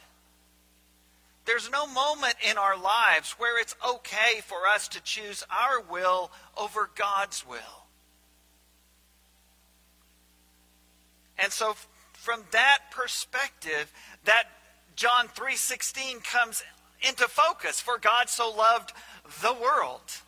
There's 1.47 1.71
no 1.71 1.87
moment 1.87 2.35
in 2.49 2.59
our 2.59 2.77
lives 2.77 3.33
where 3.39 3.61
it's 3.61 3.77
okay 3.87 4.41
for 4.43 4.67
us 4.75 4.89
to 4.89 5.03
choose 5.03 5.45
our 5.49 5.81
will 5.81 6.33
over 6.57 6.91
God's 6.95 7.47
will. 7.47 7.87
And 11.39 11.53
so, 11.53 11.77
from 12.13 12.43
that 12.51 12.79
perspective, 12.91 13.93
that 14.25 14.45
John 14.97 15.29
3:16 15.29 16.21
comes 16.21 16.65
into 17.01 17.29
focus 17.29 17.81
for 17.81 17.99
God 17.99 18.29
so 18.29 18.51
loved 18.51 18.93
the 19.41 19.53
world. 19.53 20.23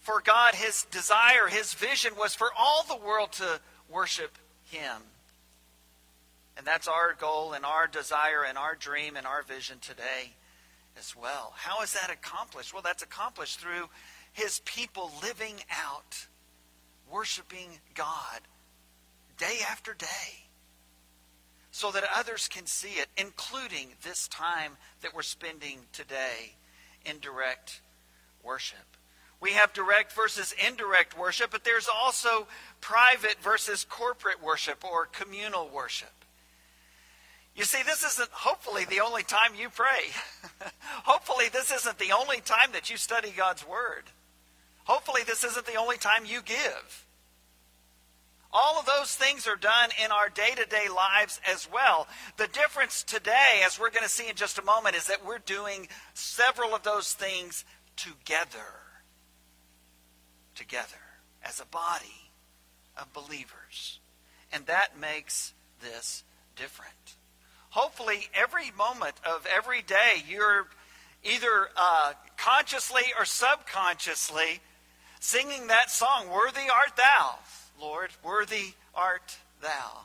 For 0.00 0.20
God 0.20 0.54
his 0.54 0.84
desire, 0.84 1.48
his 1.48 1.74
vision 1.74 2.16
was 2.16 2.34
for 2.34 2.52
all 2.54 2.82
the 2.82 2.96
world 2.96 3.32
to 3.34 3.60
worship 3.88 4.38
him. 4.64 5.02
And 6.58 6.66
that's 6.66 6.88
our 6.88 7.14
goal 7.14 7.52
and 7.52 7.64
our 7.64 7.86
desire 7.86 8.44
and 8.46 8.58
our 8.58 8.74
dream 8.74 9.16
and 9.16 9.26
our 9.26 9.42
vision 9.42 9.78
today 9.80 10.34
as 10.98 11.14
well. 11.14 11.52
How 11.56 11.82
is 11.82 11.92
that 11.92 12.10
accomplished? 12.10 12.74
Well, 12.74 12.82
that's 12.82 13.04
accomplished 13.04 13.60
through 13.60 13.88
his 14.32 14.60
people 14.64 15.12
living 15.22 15.54
out, 15.70 16.26
worshiping 17.10 17.78
God 17.94 18.40
day 19.38 19.58
after 19.70 19.94
day 19.94 20.48
so 21.70 21.92
that 21.92 22.02
others 22.16 22.48
can 22.48 22.66
see 22.66 22.94
it, 22.98 23.06
including 23.16 23.90
this 24.02 24.26
time 24.26 24.72
that 25.00 25.14
we're 25.14 25.22
spending 25.22 25.78
today 25.92 26.56
in 27.06 27.20
direct 27.20 27.82
worship. 28.42 28.96
We 29.40 29.52
have 29.52 29.72
direct 29.72 30.12
versus 30.12 30.52
indirect 30.66 31.16
worship, 31.16 31.52
but 31.52 31.62
there's 31.62 31.88
also 31.88 32.48
private 32.80 33.36
versus 33.40 33.84
corporate 33.88 34.42
worship 34.42 34.84
or 34.84 35.06
communal 35.06 35.68
worship. 35.68 36.08
You 37.58 37.64
see, 37.64 37.82
this 37.82 38.04
isn't 38.04 38.30
hopefully 38.30 38.84
the 38.84 39.00
only 39.00 39.24
time 39.24 39.56
you 39.58 39.68
pray. 39.68 40.12
hopefully, 41.02 41.46
this 41.52 41.72
isn't 41.72 41.98
the 41.98 42.12
only 42.12 42.40
time 42.40 42.70
that 42.72 42.88
you 42.88 42.96
study 42.96 43.32
God's 43.36 43.66
Word. 43.66 44.04
Hopefully, 44.84 45.22
this 45.26 45.42
isn't 45.42 45.66
the 45.66 45.74
only 45.74 45.96
time 45.98 46.24
you 46.24 46.40
give. 46.40 47.04
All 48.52 48.78
of 48.78 48.86
those 48.86 49.12
things 49.16 49.48
are 49.48 49.56
done 49.56 49.90
in 50.02 50.12
our 50.12 50.28
day 50.28 50.54
to 50.54 50.66
day 50.66 50.86
lives 50.88 51.40
as 51.50 51.68
well. 51.70 52.06
The 52.36 52.46
difference 52.46 53.02
today, 53.02 53.62
as 53.66 53.76
we're 53.78 53.90
going 53.90 54.04
to 54.04 54.08
see 54.08 54.28
in 54.28 54.36
just 54.36 54.60
a 54.60 54.64
moment, 54.64 54.94
is 54.94 55.08
that 55.08 55.26
we're 55.26 55.38
doing 55.38 55.88
several 56.14 56.76
of 56.76 56.84
those 56.84 57.12
things 57.12 57.64
together. 57.96 58.70
Together. 60.54 61.02
As 61.42 61.58
a 61.58 61.66
body 61.66 62.30
of 62.96 63.12
believers. 63.12 63.98
And 64.52 64.64
that 64.66 64.96
makes 64.96 65.54
this 65.82 66.22
different. 66.54 67.17
Hopefully, 67.70 68.28
every 68.34 68.70
moment 68.76 69.14
of 69.24 69.46
every 69.54 69.82
day, 69.82 70.22
you're 70.28 70.66
either 71.22 71.68
uh, 71.76 72.12
consciously 72.36 73.02
or 73.18 73.24
subconsciously 73.24 74.60
singing 75.20 75.66
that 75.66 75.90
song, 75.90 76.30
Worthy 76.30 76.70
Art 76.72 76.96
Thou 76.96 77.38
Lord, 77.80 78.10
worthy 78.24 78.74
art 78.94 79.36
thou. 79.62 80.04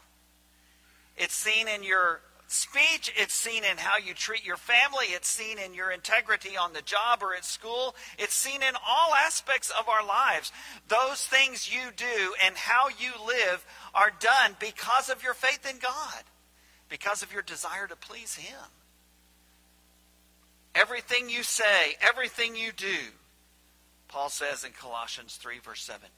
It's 1.17 1.33
seen 1.33 1.67
in 1.67 1.83
your 1.83 2.21
speech, 2.47 3.11
it's 3.15 3.33
seen 3.33 3.63
in 3.63 3.77
how 3.77 3.97
you 3.97 4.13
treat 4.13 4.45
your 4.45 4.57
family, 4.57 5.07
it's 5.07 5.27
seen 5.27 5.57
in 5.57 5.73
your 5.73 5.89
integrity 5.89 6.55
on 6.55 6.73
the 6.73 6.83
job 6.83 7.23
or 7.23 7.33
at 7.33 7.45
school, 7.45 7.95
it's 8.19 8.35
seen 8.35 8.61
in 8.61 8.75
all 8.87 9.13
aspects 9.15 9.71
of 9.71 9.89
our 9.89 10.05
lives. 10.05 10.51
Those 10.87 11.25
things 11.25 11.73
you 11.73 11.91
do 11.95 12.35
and 12.45 12.55
how 12.55 12.89
you 12.89 13.11
live 13.25 13.65
are 13.95 14.11
done 14.19 14.55
because 14.59 15.09
of 15.09 15.23
your 15.23 15.33
faith 15.33 15.67
in 15.67 15.79
God, 15.79 16.23
because 16.93 17.23
of 17.23 17.33
your 17.33 17.41
desire 17.41 17.87
to 17.87 17.95
please 17.95 18.35
Him. 18.35 18.69
Everything 20.75 21.27
you 21.27 21.41
say, 21.41 21.95
everything 21.99 22.55
you 22.55 22.71
do, 22.71 22.99
Paul 24.09 24.29
says 24.29 24.63
in 24.63 24.73
Colossians 24.73 25.37
3, 25.37 25.57
verse 25.57 25.81
17 25.81 26.11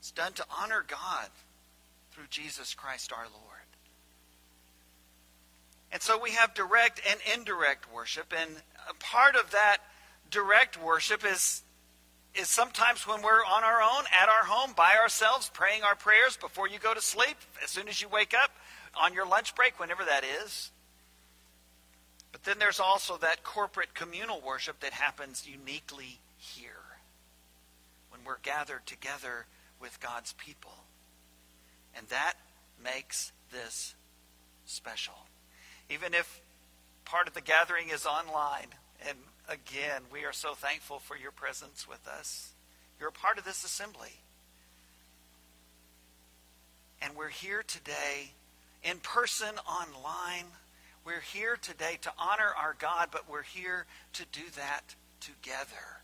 it's 0.00 0.10
done 0.10 0.32
to 0.32 0.44
honor 0.60 0.84
God 0.84 1.28
through 2.10 2.24
Jesus 2.28 2.74
Christ 2.74 3.12
our 3.12 3.26
Lord. 3.26 3.68
And 5.92 6.02
so 6.02 6.20
we 6.20 6.32
have 6.32 6.52
direct 6.52 7.00
and 7.08 7.20
indirect 7.32 7.86
worship, 7.94 8.34
and 8.36 8.50
part 8.98 9.36
of 9.36 9.52
that 9.52 9.76
direct 10.28 10.82
worship 10.82 11.24
is 11.24 11.62
is 12.34 12.48
sometimes 12.48 13.06
when 13.06 13.22
we're 13.22 13.44
on 13.44 13.64
our 13.64 13.82
own 13.82 14.04
at 14.20 14.28
our 14.28 14.46
home 14.46 14.72
by 14.76 14.94
ourselves 15.00 15.50
praying 15.52 15.82
our 15.82 15.96
prayers 15.96 16.36
before 16.40 16.68
you 16.68 16.78
go 16.78 16.94
to 16.94 17.00
sleep 17.00 17.36
as 17.62 17.70
soon 17.70 17.88
as 17.88 18.00
you 18.00 18.08
wake 18.08 18.34
up 18.34 18.50
on 19.00 19.12
your 19.14 19.26
lunch 19.26 19.54
break 19.54 19.78
whenever 19.80 20.04
that 20.04 20.24
is 20.24 20.70
but 22.32 22.44
then 22.44 22.58
there's 22.58 22.80
also 22.80 23.16
that 23.18 23.42
corporate 23.42 23.94
communal 23.94 24.40
worship 24.40 24.80
that 24.80 24.92
happens 24.92 25.46
uniquely 25.46 26.20
here 26.36 26.98
when 28.10 28.20
we're 28.24 28.38
gathered 28.42 28.86
together 28.86 29.46
with 29.80 30.00
God's 30.00 30.32
people. 30.34 30.84
And 31.96 32.06
that 32.08 32.34
makes 32.82 33.32
this 33.50 33.94
special. 34.64 35.26
Even 35.88 36.14
if 36.14 36.40
part 37.04 37.26
of 37.26 37.34
the 37.34 37.40
gathering 37.40 37.88
is 37.88 38.06
online, 38.06 38.68
and 39.06 39.18
again, 39.50 40.02
we 40.12 40.24
are 40.24 40.32
so 40.32 40.54
thankful 40.54 41.00
for 41.00 41.16
your 41.16 41.32
presence 41.32 41.86
with 41.88 42.06
us. 42.06 42.52
You're 42.98 43.08
a 43.08 43.12
part 43.12 43.36
of 43.36 43.44
this 43.44 43.64
assembly. 43.64 44.20
And 47.02 47.16
we're 47.16 47.28
here 47.28 47.62
today 47.66 48.32
in 48.82 48.98
person, 48.98 49.56
online. 49.68 50.46
We're 51.04 51.20
here 51.20 51.58
today 51.60 51.98
to 52.02 52.12
honor 52.18 52.52
our 52.56 52.76
God, 52.78 53.08
but 53.10 53.28
we're 53.28 53.42
here 53.42 53.86
to 54.14 54.24
do 54.32 54.42
that 54.56 54.94
together 55.20 56.02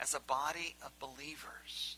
as 0.00 0.14
a 0.14 0.20
body 0.20 0.74
of 0.84 0.98
believers. 0.98 1.96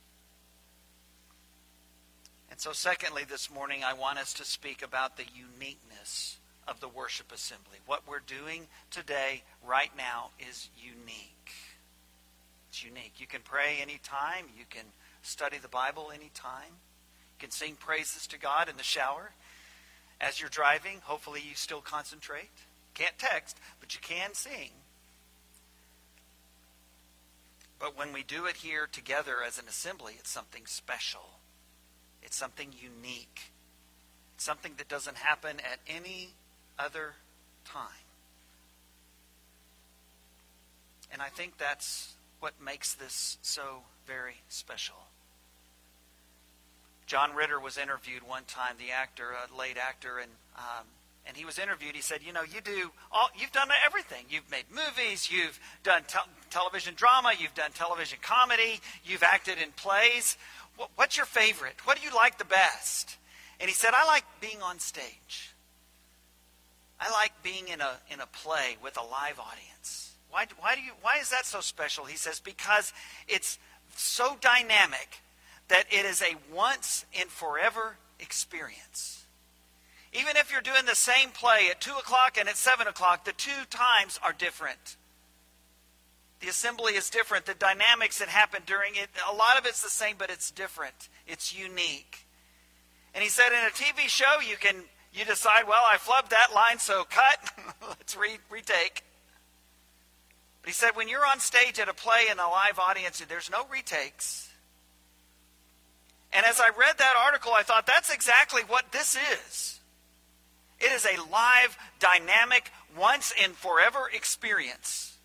And 2.51 2.61
so, 2.61 2.73
secondly, 2.73 3.23
this 3.29 3.51
morning, 3.51 3.83
I 3.85 3.93
want 3.93 4.19
us 4.19 4.35
to 4.35 4.45
speak 4.45 4.83
about 4.83 5.17
the 5.17 5.25
uniqueness 5.35 6.39
of 6.69 6.81
the 6.81 6.89
worship 6.89 7.33
assembly. 7.33 7.79
What 7.87 8.03
we're 8.09 8.21
doing 8.21 8.67
today, 8.91 9.43
right 9.67 9.91
now, 9.97 10.31
is 10.39 10.69
unique. 10.77 11.53
It's 12.69 12.85
unique. 12.85 13.15
You 13.19 13.27
can 13.27 13.41
pray 13.43 13.79
anytime, 13.81 14.47
you 14.57 14.65
can 14.69 14.85
study 15.23 15.59
the 15.59 15.69
Bible 15.69 16.11
anytime, 16.15 16.71
you 16.71 17.39
can 17.39 17.51
sing 17.51 17.77
praises 17.79 18.27
to 18.29 18.39
God 18.39 18.69
in 18.69 18.77
the 18.77 18.83
shower. 18.83 19.31
As 20.21 20.41
you're 20.41 20.51
driving, 20.51 21.01
hopefully 21.05 21.41
you 21.49 21.55
still 21.55 21.81
concentrate. 21.81 22.51
Can't 22.95 23.17
text, 23.19 23.57
but 23.81 23.95
you 23.95 24.01
can 24.03 24.35
sing. 24.35 24.71
But 27.79 27.97
when 27.97 28.13
we 28.13 28.25
do 28.25 28.47
it 28.47 28.57
here 28.57 28.89
together 28.91 29.37
as 29.47 29.59
an 29.59 29.67
assembly, 29.69 30.15
it's 30.19 30.31
something 30.31 30.67
special. 30.67 31.39
It's 32.23 32.37
something 32.37 32.73
unique. 32.73 33.53
It's 34.35 34.45
something 34.45 34.73
that 34.79 34.89
doesn't 34.89 35.17
happen 35.17 35.59
at 35.61 35.79
any 35.87 36.31
other 36.79 37.15
time. 37.65 37.85
And 41.13 41.23
I 41.23 41.29
think 41.29 41.59
that's 41.59 42.15
what 42.41 42.55
makes 42.63 42.95
this 42.95 43.39
so 43.43 43.83
very 44.07 44.37
special. 44.49 44.97
John 47.07 47.35
Ritter 47.35 47.59
was 47.59 47.79
interviewed 47.79 48.23
one 48.27 48.45
time, 48.47 48.75
the 48.79 48.93
actor, 48.93 49.31
a 49.33 49.59
late 49.59 49.79
actor, 49.79 50.19
and 50.19 50.31
um, 50.57 50.85
and 51.27 51.37
he 51.37 51.45
was 51.45 51.59
interviewed. 51.59 51.95
He 51.95 52.03
said, 52.03 52.21
"You 52.23 52.35
know, 52.35 52.43
you 52.43 52.61
do 52.61 52.91
all. 53.11 53.31
You've 53.39 53.53
done 53.53 53.69
everything. 53.87 54.27
You've 54.29 54.51
made 54.51 54.65
movies. 54.71 55.31
You've 55.31 55.59
done 55.83 56.03
te- 56.07 56.19
television 56.51 56.95
drama. 56.95 57.33
You've 57.39 57.55
done 57.55 57.71
television 57.73 58.19
comedy. 58.21 58.81
You've 59.05 59.23
acted 59.23 59.57
in 59.59 59.73
plays 59.73 60.37
what's 60.97 61.17
your 61.17 61.27
favorite? 61.27 61.75
What 61.85 61.99
do 61.99 62.05
you 62.07 62.15
like 62.15 62.39
the 62.39 62.45
best? 62.45 63.17
And 63.61 63.69
he 63.69 63.75
said, 63.75 63.91
I 63.95 64.07
like 64.07 64.25
being 64.41 64.63
on 64.63 64.79
stage. 64.79 65.55
I 67.01 67.11
like 67.11 67.33
being 67.43 67.69
in 67.69 67.81
a, 67.81 67.99
in 68.11 68.21
a 68.21 68.27
play 68.27 68.77
with 68.83 68.97
a 68.97 69.03
live 69.03 69.39
audience. 69.39 70.15
Why, 70.31 70.47
why, 70.59 70.75
do 70.75 70.83
you, 70.83 70.93
why 71.01 71.19
is 71.21 71.31
that 71.31 71.47
so 71.47 71.61
special? 71.61 72.05
He 72.05 72.17
says, 72.17 72.41
because 72.41 72.93
it's 73.27 73.59
so 73.97 74.37
dynamic 74.41 75.23
that 75.69 75.85
it 75.91 76.05
is 76.05 76.23
a 76.23 76.37
once 76.55 77.05
and 77.19 77.29
forever 77.29 77.97
experience. 78.19 79.25
Even 80.13 80.37
if 80.37 80.51
you're 80.51 80.61
doing 80.61 80.87
the 80.87 80.95
same 80.95 81.31
play 81.31 81.69
at 81.71 81.81
2 81.81 81.93
o'clock 81.93 82.37
and 82.39 82.49
at 82.49 82.57
7 82.57 82.87
o'clock, 82.87 83.25
the 83.25 83.33
two 83.33 83.65
times 83.71 84.19
are 84.23 84.33
different. 84.33 84.97
The 86.41 86.49
assembly 86.49 86.95
is 86.95 87.11
different. 87.11 87.47
The 87.47 87.55
dynamics 87.55 88.19
that 88.19 88.29
happen 88.29 88.63
during 88.65 88.95
it, 88.95 89.09
a 89.31 89.35
lot 89.35 89.59
of 89.59 89.67
it's 89.67 89.83
the 89.83 89.91
same, 89.91 90.17
but 90.19 90.31
it's 90.31 90.51
different. 90.51 91.09
It's 91.27 91.57
unique. 91.57 92.27
And 93.15 93.23
he 93.23 93.29
said 93.29 93.49
in 93.49 93.67
a 93.67 93.71
TV 93.71 94.09
show, 94.09 94.41
you 94.49 94.57
can 94.57 94.77
you 95.13 95.25
decide, 95.25 95.67
well, 95.67 95.83
I 95.91 95.97
flubbed 95.97 96.31
that 96.31 96.55
line, 96.55 96.79
so 96.79 97.05
cut. 97.05 97.53
Let's 97.89 98.17
re- 98.17 98.39
retake. 98.51 99.05
But 100.63 100.69
he 100.69 100.75
said, 100.75 100.91
when 100.95 101.09
you're 101.09 101.27
on 101.27 101.41
stage 101.41 101.79
at 101.79 101.89
a 101.89 101.95
play 101.95 102.27
in 102.31 102.39
a 102.39 102.49
live 102.49 102.79
audience, 102.79 103.23
there's 103.29 103.51
no 103.51 103.67
retakes. 103.71 104.51
And 106.33 106.45
as 106.45 106.61
I 106.61 106.69
read 106.69 106.99
that 106.99 107.15
article, 107.17 107.53
I 107.57 107.63
thought 107.63 107.87
that's 107.87 108.13
exactly 108.13 108.63
what 108.63 108.93
this 108.93 109.17
is. 109.17 109.81
It 110.79 110.93
is 110.93 111.07
a 111.07 111.21
live, 111.31 111.77
dynamic, 111.99 112.71
once 112.97 113.33
and 113.43 113.55
forever 113.55 114.11
experience. 114.13 115.17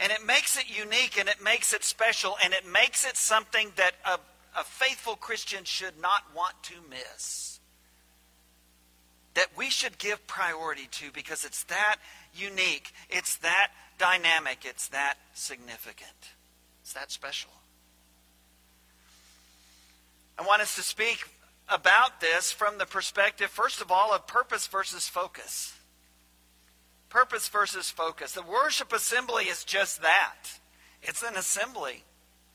And 0.00 0.10
it 0.10 0.24
makes 0.24 0.56
it 0.56 0.64
unique 0.68 1.18
and 1.18 1.28
it 1.28 1.42
makes 1.42 1.72
it 1.72 1.84
special 1.84 2.36
and 2.42 2.52
it 2.52 2.66
makes 2.66 3.06
it 3.06 3.16
something 3.16 3.72
that 3.76 3.92
a, 4.04 4.18
a 4.56 4.64
faithful 4.64 5.16
Christian 5.16 5.64
should 5.64 6.00
not 6.00 6.22
want 6.34 6.54
to 6.64 6.74
miss. 6.88 7.60
That 9.34 9.48
we 9.56 9.68
should 9.68 9.98
give 9.98 10.26
priority 10.26 10.88
to 10.92 11.10
because 11.12 11.44
it's 11.44 11.64
that 11.64 11.96
unique, 12.34 12.92
it's 13.10 13.36
that 13.38 13.72
dynamic, 13.98 14.58
it's 14.64 14.88
that 14.88 15.14
significant, 15.34 16.10
it's 16.82 16.92
that 16.92 17.10
special. 17.10 17.50
I 20.38 20.42
want 20.42 20.62
us 20.62 20.76
to 20.76 20.82
speak 20.82 21.28
about 21.68 22.20
this 22.20 22.52
from 22.52 22.78
the 22.78 22.86
perspective, 22.86 23.50
first 23.50 23.80
of 23.80 23.90
all, 23.90 24.12
of 24.12 24.26
purpose 24.26 24.66
versus 24.66 25.08
focus. 25.08 25.74
Purpose 27.08 27.48
versus 27.48 27.90
focus. 27.90 28.32
The 28.32 28.42
worship 28.42 28.92
assembly 28.92 29.44
is 29.44 29.64
just 29.64 30.02
that 30.02 30.58
it's 31.02 31.22
an 31.22 31.36
assembly, 31.36 32.02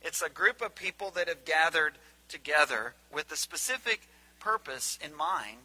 it's 0.02 0.22
a 0.22 0.30
group 0.30 0.62
of 0.62 0.76
people 0.76 1.12
that 1.12 1.28
have 1.28 1.46
gathered 1.46 1.94
together 2.28 2.94
with 3.14 3.32
a 3.32 3.36
specific 3.36 4.08
purpose 4.40 4.98
in 5.04 5.16
mind. 5.16 5.58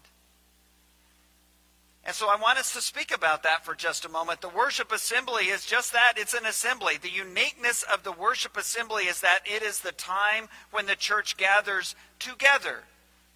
And 2.07 2.15
so 2.15 2.29
I 2.29 2.37
want 2.37 2.59
us 2.59 2.75
to 2.75 2.83
speak 2.83 3.15
about 3.15 3.43
that 3.45 3.65
for 3.65 3.75
just 3.75 4.05
a 4.05 4.11
moment. 4.11 4.43
The 4.43 4.49
worship 4.49 4.93
assembly 4.93 5.45
is 5.45 5.65
just 5.65 5.93
that 5.95 6.15
it's 6.17 6.35
an 6.35 6.45
assembly. 6.45 6.99
The 7.01 7.11
uniqueness 7.11 7.83
of 7.83 8.03
the 8.03 8.13
worship 8.13 8.59
assembly 8.59 9.05
is 9.05 9.21
that 9.21 9.41
it 9.47 9.63
is 9.63 9.81
the 9.81 9.93
time 9.93 10.49
when 10.71 10.85
the 10.85 10.97
church 10.97 11.39
gathers 11.39 11.97
together 12.19 12.85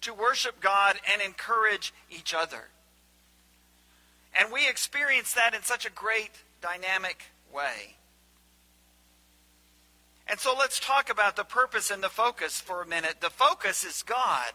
to 0.01 0.13
worship 0.13 0.59
God 0.59 0.97
and 1.11 1.21
encourage 1.21 1.93
each 2.11 2.33
other. 2.33 2.69
And 4.39 4.53
we 4.53 4.69
experience 4.69 5.33
that 5.33 5.55
in 5.55 5.63
such 5.63 5.87
a 5.87 5.91
great, 5.91 6.31
dynamic 6.61 7.23
way. 7.51 7.95
And 10.29 10.39
so 10.39 10.55
let's 10.57 10.79
talk 10.79 11.09
about 11.09 11.35
the 11.35 11.43
purpose 11.43 11.89
and 11.89 12.03
the 12.03 12.09
focus 12.09 12.61
for 12.61 12.83
a 12.83 12.87
minute. 12.87 13.15
The 13.19 13.31
focus 13.31 13.83
is 13.83 14.03
God. 14.03 14.51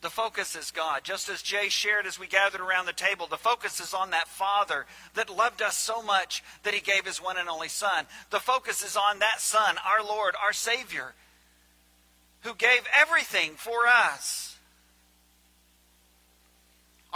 The 0.00 0.10
focus 0.10 0.54
is 0.54 0.70
God. 0.70 1.02
Just 1.02 1.28
as 1.28 1.42
Jay 1.42 1.68
shared 1.68 2.06
as 2.06 2.20
we 2.20 2.28
gathered 2.28 2.60
around 2.60 2.86
the 2.86 2.92
table, 2.92 3.26
the 3.26 3.36
focus 3.36 3.80
is 3.80 3.92
on 3.92 4.10
that 4.10 4.28
Father 4.28 4.86
that 5.14 5.28
loved 5.28 5.60
us 5.60 5.76
so 5.76 6.00
much 6.02 6.44
that 6.62 6.74
he 6.74 6.80
gave 6.80 7.04
his 7.04 7.20
one 7.20 7.36
and 7.36 7.48
only 7.48 7.66
Son. 7.66 8.06
The 8.30 8.38
focus 8.38 8.84
is 8.84 8.96
on 8.96 9.18
that 9.18 9.40
Son, 9.40 9.76
our 9.78 10.06
Lord, 10.06 10.36
our 10.40 10.52
Savior, 10.52 11.14
who 12.42 12.54
gave 12.54 12.86
everything 12.96 13.54
for 13.56 13.88
us. 13.88 14.55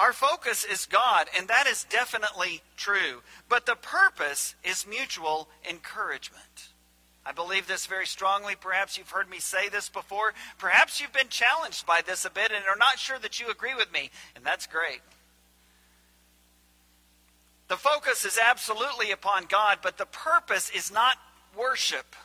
Our 0.01 0.15
focus 0.15 0.65
is 0.65 0.87
God, 0.87 1.29
and 1.37 1.47
that 1.49 1.67
is 1.67 1.85
definitely 1.85 2.63
true. 2.79 3.21
But 3.51 3.67
the 3.67 3.77
purpose 3.77 4.55
is 4.65 4.87
mutual 4.87 5.47
encouragement. 5.69 6.71
I 7.27 7.33
believe 7.33 7.67
this 7.67 7.85
very 7.85 8.07
strongly. 8.07 8.55
Perhaps 8.59 8.97
you've 8.97 9.11
heard 9.11 9.29
me 9.29 9.41
say 9.41 9.69
this 9.69 9.91
before. 9.91 10.33
Perhaps 10.57 11.03
you've 11.03 11.13
been 11.13 11.29
challenged 11.29 11.85
by 11.85 12.01
this 12.01 12.25
a 12.25 12.31
bit 12.31 12.51
and 12.51 12.65
are 12.65 12.77
not 12.79 12.99
sure 12.99 13.19
that 13.19 13.39
you 13.39 13.51
agree 13.51 13.75
with 13.75 13.93
me, 13.93 14.11
and 14.35 14.43
that's 14.43 14.67
great. 14.67 15.03
The 17.69 17.77
focus 17.77 18.25
is 18.25 18.39
absolutely 18.43 19.11
upon 19.11 19.45
God, 19.51 19.81
but 19.83 19.99
the 19.99 20.07
purpose 20.07 20.71
is 20.71 20.91
not 20.91 21.19
worship. 21.55 22.17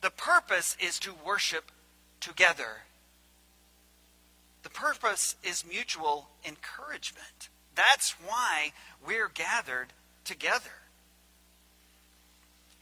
The 0.00 0.10
purpose 0.10 0.76
is 0.80 1.00
to 1.00 1.12
worship 1.26 1.72
together. 2.20 2.82
The 4.66 4.70
purpose 4.70 5.36
is 5.44 5.64
mutual 5.64 6.26
encouragement. 6.44 7.50
That's 7.76 8.16
why 8.26 8.72
we're 9.06 9.28
gathered 9.28 9.92
together. 10.24 10.72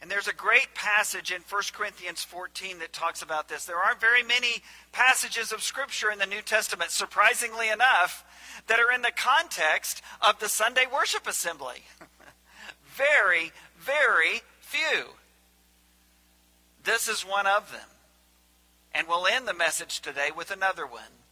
And 0.01 0.09
there's 0.09 0.27
a 0.27 0.33
great 0.33 0.73
passage 0.73 1.31
in 1.31 1.43
1 1.47 1.61
Corinthians 1.73 2.23
14 2.23 2.79
that 2.79 2.91
talks 2.91 3.21
about 3.21 3.49
this. 3.49 3.65
There 3.65 3.77
aren't 3.77 4.01
very 4.01 4.23
many 4.23 4.63
passages 4.93 5.51
of 5.51 5.61
Scripture 5.61 6.09
in 6.11 6.17
the 6.17 6.25
New 6.25 6.41
Testament, 6.41 6.89
surprisingly 6.89 7.69
enough, 7.69 8.25
that 8.65 8.79
are 8.79 8.91
in 8.91 9.03
the 9.03 9.13
context 9.15 10.01
of 10.23 10.39
the 10.39 10.49
Sunday 10.49 10.85
worship 10.91 11.27
assembly. 11.27 11.83
very, 12.95 13.51
very 13.77 14.41
few. 14.59 15.09
This 16.83 17.07
is 17.07 17.21
one 17.21 17.45
of 17.45 17.71
them. 17.71 17.89
And 18.91 19.07
we'll 19.07 19.27
end 19.27 19.47
the 19.47 19.53
message 19.53 19.99
today 19.99 20.29
with 20.35 20.49
another 20.49 20.87
one. 20.87 21.24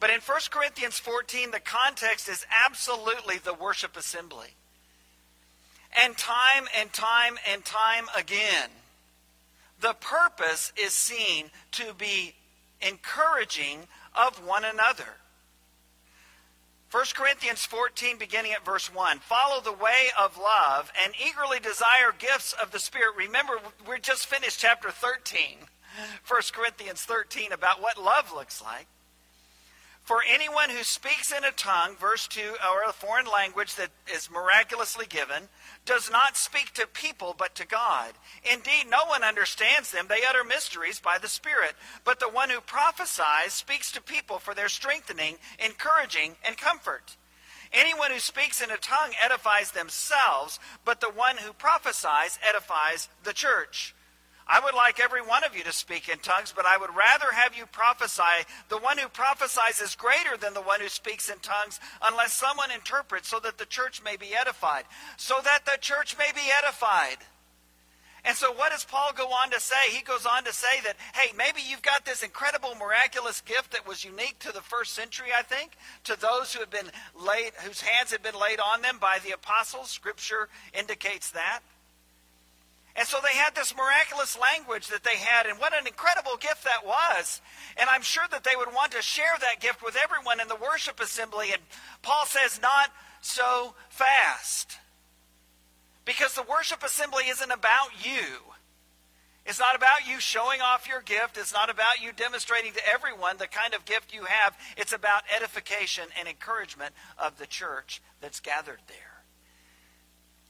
But 0.00 0.10
in 0.10 0.20
1 0.20 0.38
Corinthians 0.50 0.98
14, 0.98 1.50
the 1.50 1.60
context 1.60 2.28
is 2.28 2.46
absolutely 2.66 3.38
the 3.38 3.54
worship 3.54 3.96
assembly. 3.96 4.56
And 6.02 6.16
time 6.16 6.66
and 6.78 6.92
time 6.92 7.38
and 7.50 7.64
time 7.64 8.06
again, 8.16 8.70
the 9.80 9.94
purpose 9.94 10.72
is 10.76 10.92
seen 10.92 11.50
to 11.72 11.94
be 11.94 12.34
encouraging 12.80 13.86
of 14.14 14.44
one 14.44 14.64
another. 14.64 15.18
1 16.90 17.04
Corinthians 17.14 17.66
14, 17.66 18.18
beginning 18.18 18.52
at 18.52 18.64
verse 18.64 18.92
1. 18.94 19.18
Follow 19.18 19.60
the 19.60 19.72
way 19.72 20.10
of 20.20 20.38
love 20.38 20.92
and 21.04 21.12
eagerly 21.20 21.58
desire 21.58 22.14
gifts 22.16 22.54
of 22.62 22.70
the 22.70 22.78
Spirit. 22.78 23.16
Remember, 23.16 23.54
we 23.88 23.98
just 23.98 24.26
finished 24.26 24.60
chapter 24.60 24.90
13, 24.90 25.58
1 26.28 26.40
Corinthians 26.52 27.00
13, 27.00 27.52
about 27.52 27.82
what 27.82 28.00
love 28.00 28.32
looks 28.32 28.62
like. 28.62 28.86
For 30.04 30.22
anyone 30.30 30.68
who 30.68 30.82
speaks 30.82 31.32
in 31.32 31.44
a 31.44 31.50
tongue, 31.50 31.96
verse 31.96 32.28
2, 32.28 32.56
or 32.70 32.82
a 32.86 32.92
foreign 32.92 33.24
language 33.24 33.74
that 33.76 33.88
is 34.14 34.30
miraculously 34.30 35.06
given, 35.06 35.48
does 35.86 36.10
not 36.10 36.36
speak 36.36 36.74
to 36.74 36.86
people 36.86 37.34
but 37.36 37.54
to 37.54 37.66
God. 37.66 38.12
Indeed, 38.44 38.90
no 38.90 39.06
one 39.06 39.24
understands 39.24 39.90
them. 39.90 40.04
They 40.06 40.20
utter 40.28 40.44
mysteries 40.44 41.00
by 41.00 41.16
the 41.16 41.26
Spirit. 41.26 41.72
But 42.04 42.20
the 42.20 42.28
one 42.28 42.50
who 42.50 42.60
prophesies 42.60 43.54
speaks 43.54 43.90
to 43.92 44.02
people 44.02 44.38
for 44.38 44.54
their 44.54 44.68
strengthening, 44.68 45.36
encouraging, 45.58 46.36
and 46.46 46.58
comfort. 46.58 47.16
Anyone 47.72 48.10
who 48.10 48.20
speaks 48.20 48.60
in 48.60 48.70
a 48.70 48.76
tongue 48.76 49.12
edifies 49.24 49.70
themselves, 49.70 50.60
but 50.84 51.00
the 51.00 51.10
one 51.10 51.38
who 51.38 51.54
prophesies 51.54 52.38
edifies 52.46 53.08
the 53.22 53.32
church. 53.32 53.94
I 54.46 54.60
would 54.60 54.74
like 54.74 55.00
every 55.00 55.22
one 55.22 55.42
of 55.44 55.56
you 55.56 55.64
to 55.64 55.72
speak 55.72 56.08
in 56.08 56.18
tongues, 56.18 56.52
but 56.54 56.66
I 56.66 56.76
would 56.76 56.94
rather 56.94 57.32
have 57.32 57.56
you 57.56 57.64
prophesy. 57.66 58.44
The 58.68 58.78
one 58.78 58.98
who 58.98 59.08
prophesies 59.08 59.80
is 59.80 59.96
greater 59.96 60.36
than 60.36 60.52
the 60.52 60.60
one 60.60 60.80
who 60.80 60.88
speaks 60.88 61.30
in 61.30 61.38
tongues, 61.38 61.80
unless 62.02 62.34
someone 62.34 62.70
interprets, 62.70 63.28
so 63.28 63.40
that 63.40 63.56
the 63.56 63.64
church 63.64 64.02
may 64.02 64.16
be 64.16 64.34
edified. 64.38 64.84
So 65.16 65.36
that 65.42 65.64
the 65.64 65.78
church 65.80 66.18
may 66.18 66.30
be 66.34 66.42
edified. 66.62 67.18
And 68.26 68.36
so, 68.36 68.52
what 68.52 68.72
does 68.72 68.84
Paul 68.84 69.12
go 69.14 69.26
on 69.28 69.50
to 69.50 69.60
say? 69.60 69.90
He 69.90 70.02
goes 70.02 70.24
on 70.24 70.44
to 70.44 70.52
say 70.52 70.80
that, 70.84 70.96
hey, 71.14 71.32
maybe 71.36 71.60
you've 71.66 71.82
got 71.82 72.06
this 72.06 72.22
incredible, 72.22 72.74
miraculous 72.74 73.42
gift 73.42 73.72
that 73.72 73.86
was 73.86 74.04
unique 74.04 74.38
to 74.40 74.52
the 74.52 74.62
first 74.62 74.94
century, 74.94 75.28
I 75.36 75.42
think, 75.42 75.72
to 76.04 76.18
those 76.18 76.54
who 76.54 76.60
had 76.60 76.70
been 76.70 76.90
laid, 77.14 77.52
whose 77.62 77.82
hands 77.82 78.12
had 78.12 78.22
been 78.22 78.38
laid 78.38 78.60
on 78.60 78.80
them 78.80 78.96
by 78.98 79.18
the 79.22 79.32
apostles. 79.32 79.90
Scripture 79.90 80.48
indicates 80.72 81.32
that. 81.32 81.60
And 82.96 83.08
so 83.08 83.18
they 83.20 83.36
had 83.36 83.56
this 83.56 83.74
miraculous 83.76 84.38
language 84.38 84.86
that 84.88 85.02
they 85.02 85.16
had, 85.16 85.46
and 85.46 85.58
what 85.58 85.74
an 85.74 85.86
incredible 85.86 86.36
gift 86.38 86.62
that 86.62 86.86
was. 86.86 87.40
And 87.76 87.88
I'm 87.90 88.02
sure 88.02 88.24
that 88.30 88.44
they 88.44 88.54
would 88.56 88.72
want 88.72 88.92
to 88.92 89.02
share 89.02 89.34
that 89.40 89.60
gift 89.60 89.82
with 89.82 89.96
everyone 90.02 90.40
in 90.40 90.46
the 90.46 90.54
worship 90.54 91.00
assembly. 91.00 91.52
And 91.52 91.60
Paul 92.02 92.24
says, 92.26 92.60
not 92.62 92.90
so 93.20 93.74
fast. 93.88 94.78
Because 96.04 96.34
the 96.34 96.44
worship 96.48 96.84
assembly 96.84 97.24
isn't 97.28 97.50
about 97.50 97.90
you, 98.04 98.54
It's 99.46 99.58
not 99.58 99.76
about 99.76 100.08
you 100.08 100.20
showing 100.20 100.60
off 100.62 100.88
your 100.88 101.02
gift. 101.02 101.36
It's 101.36 101.52
not 101.52 101.68
about 101.68 102.00
you 102.00 102.12
demonstrating 102.12 102.72
to 102.72 102.80
everyone 102.92 103.36
the 103.36 103.46
kind 103.46 103.74
of 103.74 103.84
gift 103.84 104.14
you 104.14 104.24
have. 104.24 104.56
It's 104.76 104.92
about 104.92 105.22
edification 105.36 106.04
and 106.18 106.26
encouragement 106.26 106.94
of 107.18 107.38
the 107.38 107.46
church 107.46 108.00
that's 108.20 108.40
gathered 108.40 108.80
there. 108.88 109.13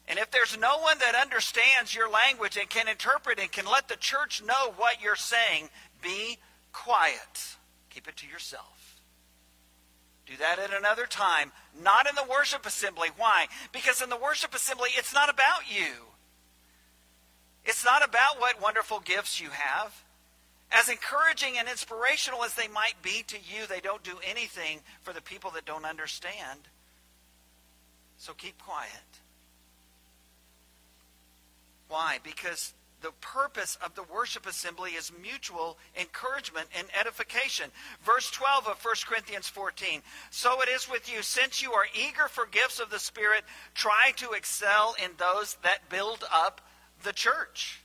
And 0.06 0.18
if 0.18 0.30
there's 0.30 0.58
no 0.58 0.78
one 0.78 0.98
that 0.98 1.14
understands 1.14 1.94
your 1.94 2.10
language 2.10 2.56
and 2.58 2.68
can 2.68 2.88
interpret 2.88 3.38
and 3.38 3.50
can 3.50 3.64
let 3.64 3.88
the 3.88 3.96
church 3.96 4.42
know 4.42 4.72
what 4.76 5.00
you're 5.02 5.16
saying, 5.16 5.70
be 6.02 6.38
quiet. 6.72 7.56
Keep 7.90 8.08
it 8.08 8.16
to 8.18 8.26
yourself. 8.26 9.00
Do 10.26 10.34
that 10.38 10.58
at 10.58 10.72
another 10.72 11.06
time, 11.06 11.52
not 11.82 12.08
in 12.08 12.14
the 12.14 12.30
worship 12.30 12.66
assembly. 12.66 13.08
Why? 13.16 13.46
Because 13.72 14.02
in 14.02 14.08
the 14.08 14.16
worship 14.16 14.54
assembly, 14.54 14.90
it's 14.96 15.12
not 15.14 15.28
about 15.28 15.70
you. 15.70 15.92
It's 17.64 17.84
not 17.84 18.06
about 18.06 18.40
what 18.40 18.60
wonderful 18.60 19.00
gifts 19.00 19.40
you 19.40 19.50
have. 19.50 20.04
As 20.70 20.88
encouraging 20.88 21.58
and 21.58 21.68
inspirational 21.68 22.42
as 22.42 22.54
they 22.54 22.68
might 22.68 23.00
be 23.02 23.22
to 23.28 23.36
you, 23.36 23.66
they 23.66 23.80
don't 23.80 24.02
do 24.02 24.16
anything 24.28 24.80
for 25.02 25.12
the 25.12 25.22
people 25.22 25.50
that 25.52 25.64
don't 25.64 25.84
understand. 25.84 26.60
So 28.16 28.32
keep 28.32 28.58
quiet. 28.62 28.90
Why? 31.94 32.18
Because 32.24 32.74
the 33.02 33.12
purpose 33.20 33.78
of 33.80 33.94
the 33.94 34.02
worship 34.02 34.48
assembly 34.48 34.94
is 34.94 35.12
mutual 35.22 35.78
encouragement 35.96 36.66
and 36.76 36.88
edification. 36.98 37.70
Verse 38.04 38.28
12 38.32 38.66
of 38.66 38.84
1 38.84 38.94
Corinthians 39.06 39.48
14. 39.48 40.02
So 40.30 40.60
it 40.60 40.68
is 40.68 40.90
with 40.90 41.08
you, 41.08 41.22
since 41.22 41.62
you 41.62 41.72
are 41.72 41.86
eager 41.94 42.26
for 42.26 42.46
gifts 42.46 42.80
of 42.80 42.90
the 42.90 42.98
Spirit, 42.98 43.44
try 43.76 44.10
to 44.16 44.32
excel 44.32 44.96
in 45.04 45.12
those 45.18 45.56
that 45.62 45.88
build 45.88 46.24
up 46.32 46.62
the 47.04 47.12
church. 47.12 47.80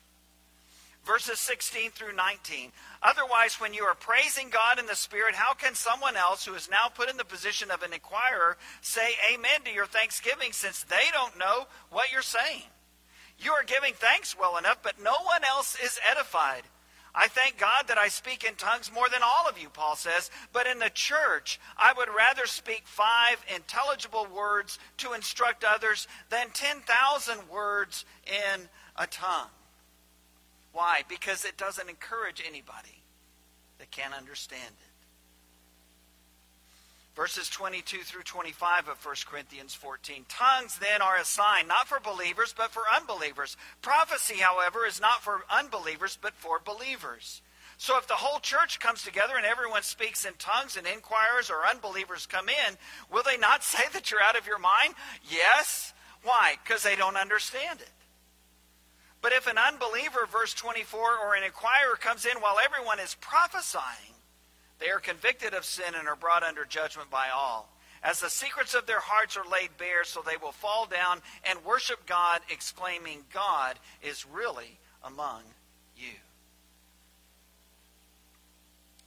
Verses 1.05 1.37
16 1.37 1.91
through 1.91 2.15
19. 2.15 2.71
Otherwise, 3.03 3.61
when 3.61 3.75
you 3.75 3.83
are 3.83 3.93
praising 3.93 4.49
God 4.49 4.79
in 4.79 4.87
the 4.87 4.95
Spirit, 4.95 5.35
how 5.35 5.53
can 5.53 5.75
someone 5.75 6.17
else 6.17 6.45
who 6.45 6.55
is 6.55 6.67
now 6.67 6.89
put 6.91 7.11
in 7.11 7.17
the 7.17 7.25
position 7.25 7.69
of 7.69 7.83
an 7.83 7.93
inquirer 7.93 8.57
say 8.81 9.09
amen 9.31 9.61
to 9.65 9.71
your 9.71 9.85
thanksgiving 9.85 10.51
since 10.51 10.81
they 10.81 11.11
don't 11.13 11.37
know 11.37 11.67
what 11.91 12.11
you're 12.11 12.23
saying? 12.23 12.63
You 13.39 13.53
are 13.53 13.63
giving 13.63 13.93
thanks 13.93 14.37
well 14.37 14.57
enough, 14.57 14.79
but 14.83 15.01
no 15.01 15.15
one 15.23 15.43
else 15.43 15.77
is 15.81 15.99
edified. 16.09 16.63
I 17.15 17.27
thank 17.27 17.57
God 17.57 17.85
that 17.87 17.97
I 17.97 18.07
speak 18.07 18.43
in 18.43 18.55
tongues 18.55 18.91
more 18.93 19.07
than 19.09 19.23
all 19.23 19.49
of 19.49 19.57
you, 19.57 19.69
Paul 19.69 19.95
says, 19.95 20.29
but 20.53 20.67
in 20.67 20.79
the 20.79 20.91
church, 20.91 21.59
I 21.77 21.93
would 21.97 22.09
rather 22.09 22.45
speak 22.45 22.83
five 22.85 23.43
intelligible 23.53 24.27
words 24.33 24.77
to 24.97 25.13
instruct 25.13 25.63
others 25.63 26.07
than 26.29 26.49
10,000 26.53 27.49
words 27.49 28.05
in 28.27 28.69
a 28.95 29.07
tongue. 29.07 29.49
Why? 30.71 31.01
Because 31.07 31.45
it 31.45 31.57
doesn't 31.57 31.89
encourage 31.89 32.43
anybody 32.45 33.01
that 33.79 33.89
can't 33.89 34.13
understand 34.13 34.75
it. 34.79 34.88
Verses 37.19 37.49
22 37.49 37.97
through 37.97 38.23
25 38.23 38.87
of 38.87 39.05
1 39.05 39.15
Corinthians 39.29 39.73
14. 39.73 40.23
Tongues 40.29 40.79
then 40.79 41.01
are 41.01 41.17
a 41.17 41.25
sign, 41.25 41.67
not 41.67 41.85
for 41.85 41.99
believers, 41.99 42.55
but 42.55 42.71
for 42.71 42.83
unbelievers. 42.95 43.57
Prophecy, 43.81 44.35
however, 44.35 44.85
is 44.85 45.01
not 45.01 45.21
for 45.21 45.41
unbelievers, 45.49 46.17
but 46.21 46.33
for 46.35 46.61
believers. 46.63 47.41
So 47.77 47.97
if 47.97 48.07
the 48.07 48.13
whole 48.13 48.39
church 48.39 48.79
comes 48.79 49.03
together 49.03 49.33
and 49.35 49.45
everyone 49.45 49.83
speaks 49.83 50.23
in 50.23 50.31
tongues 50.39 50.77
and 50.77 50.87
inquirers 50.87 51.49
or 51.49 51.67
unbelievers 51.69 52.25
come 52.25 52.47
in, 52.47 52.77
will 53.11 53.23
they 53.23 53.37
not 53.37 53.63
say 53.65 53.83
that 53.91 54.09
you're 54.09 54.23
out 54.23 54.37
of 54.37 54.47
your 54.47 54.57
mind? 54.57 54.93
Yes. 55.29 55.91
Why? 56.23 56.55
Because 56.63 56.83
they 56.83 56.95
don't 56.95 57.17
understand 57.17 57.81
it. 57.81 57.91
But 59.21 59.33
if 59.33 59.45
an 59.45 59.57
unbeliever, 59.57 60.25
verse 60.31 60.53
24, 60.53 61.17
or 61.21 61.35
an 61.35 61.43
inquirer 61.43 61.97
comes 61.99 62.25
in 62.25 62.39
while 62.39 62.55
everyone 62.63 63.01
is 63.01 63.17
prophesying, 63.19 64.15
they 64.79 64.89
are 64.89 64.99
convicted 64.99 65.53
of 65.53 65.65
sin 65.65 65.93
and 65.97 66.07
are 66.07 66.15
brought 66.15 66.43
under 66.43 66.65
judgment 66.65 67.09
by 67.09 67.27
all. 67.33 67.69
As 68.01 68.21
the 68.21 68.29
secrets 68.29 68.73
of 68.73 68.85
their 68.85 69.01
hearts 69.01 69.35
are 69.35 69.49
laid 69.49 69.77
bare, 69.77 70.05
so 70.05 70.21
they 70.21 70.37
will 70.37 70.53
fall 70.53 70.85
down 70.85 71.21
and 71.43 71.65
worship 71.65 72.05
God, 72.05 72.41
exclaiming, 72.49 73.25
God 73.33 73.77
is 74.01 74.25
really 74.25 74.79
among 75.03 75.43
you. 75.97 76.13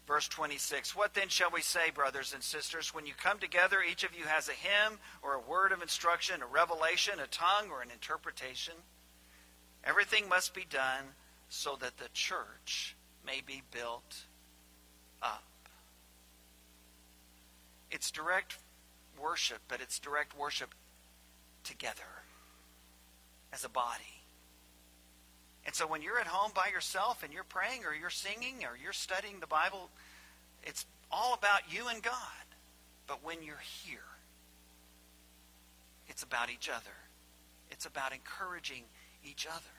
Verse 0.07 0.29
26 0.29 0.95
What 0.95 1.15
then 1.15 1.29
shall 1.29 1.51
we 1.51 1.63
say, 1.63 1.91
brothers 1.91 2.35
and 2.35 2.43
sisters? 2.43 2.95
When 2.95 3.07
you 3.07 3.15
come 3.17 3.39
together, 3.39 3.79
each 3.81 4.05
of 4.05 4.15
you 4.15 4.25
has 4.25 4.49
a 4.49 4.53
hymn 4.53 4.99
or 5.23 5.35
a 5.35 5.41
word 5.41 5.73
of 5.73 5.81
instruction, 5.81 6.43
a 6.43 6.47
revelation, 6.47 7.15
a 7.19 7.27
tongue, 7.27 7.71
or 7.71 7.81
an 7.81 7.91
interpretation. 7.91 8.75
Everything 9.85 10.29
must 10.29 10.55
be 10.55 10.67
done 10.69 11.05
so 11.49 11.77
that 11.81 11.97
the 11.97 12.09
church 12.13 12.95
may 13.25 13.41
be 13.45 13.63
built 13.71 14.27
up. 15.23 15.45
It's 17.92 18.11
direct 18.11 18.59
worship, 19.20 19.59
but 19.68 19.81
it's 19.81 19.98
direct 19.98 20.37
worship 20.37 20.74
together 21.62 22.02
as 23.52 23.64
a 23.64 23.68
body. 23.68 24.22
And 25.64 25.74
so 25.74 25.87
when 25.87 26.02
you're 26.02 26.18
at 26.18 26.26
home 26.26 26.50
by 26.55 26.68
yourself 26.72 27.22
and 27.22 27.33
you're 27.33 27.44
praying 27.44 27.85
or 27.85 27.94
you're 27.94 28.11
singing 28.11 28.64
or 28.64 28.76
you're 28.83 28.92
studying 28.92 29.38
the 29.38 29.46
Bible, 29.46 29.90
it's 30.64 30.87
all 31.11 31.35
about 31.35 31.72
you 31.72 31.87
and 31.88 32.02
God. 32.02 32.16
But 33.07 33.22
when 33.22 33.42
you're 33.42 33.62
here, 33.85 33.98
it's 36.09 36.22
about 36.22 36.50
each 36.50 36.68
other. 36.68 36.96
It's 37.70 37.87
about 37.87 38.12
encouraging 38.12 38.85
each 39.24 39.46
other. 39.46 39.76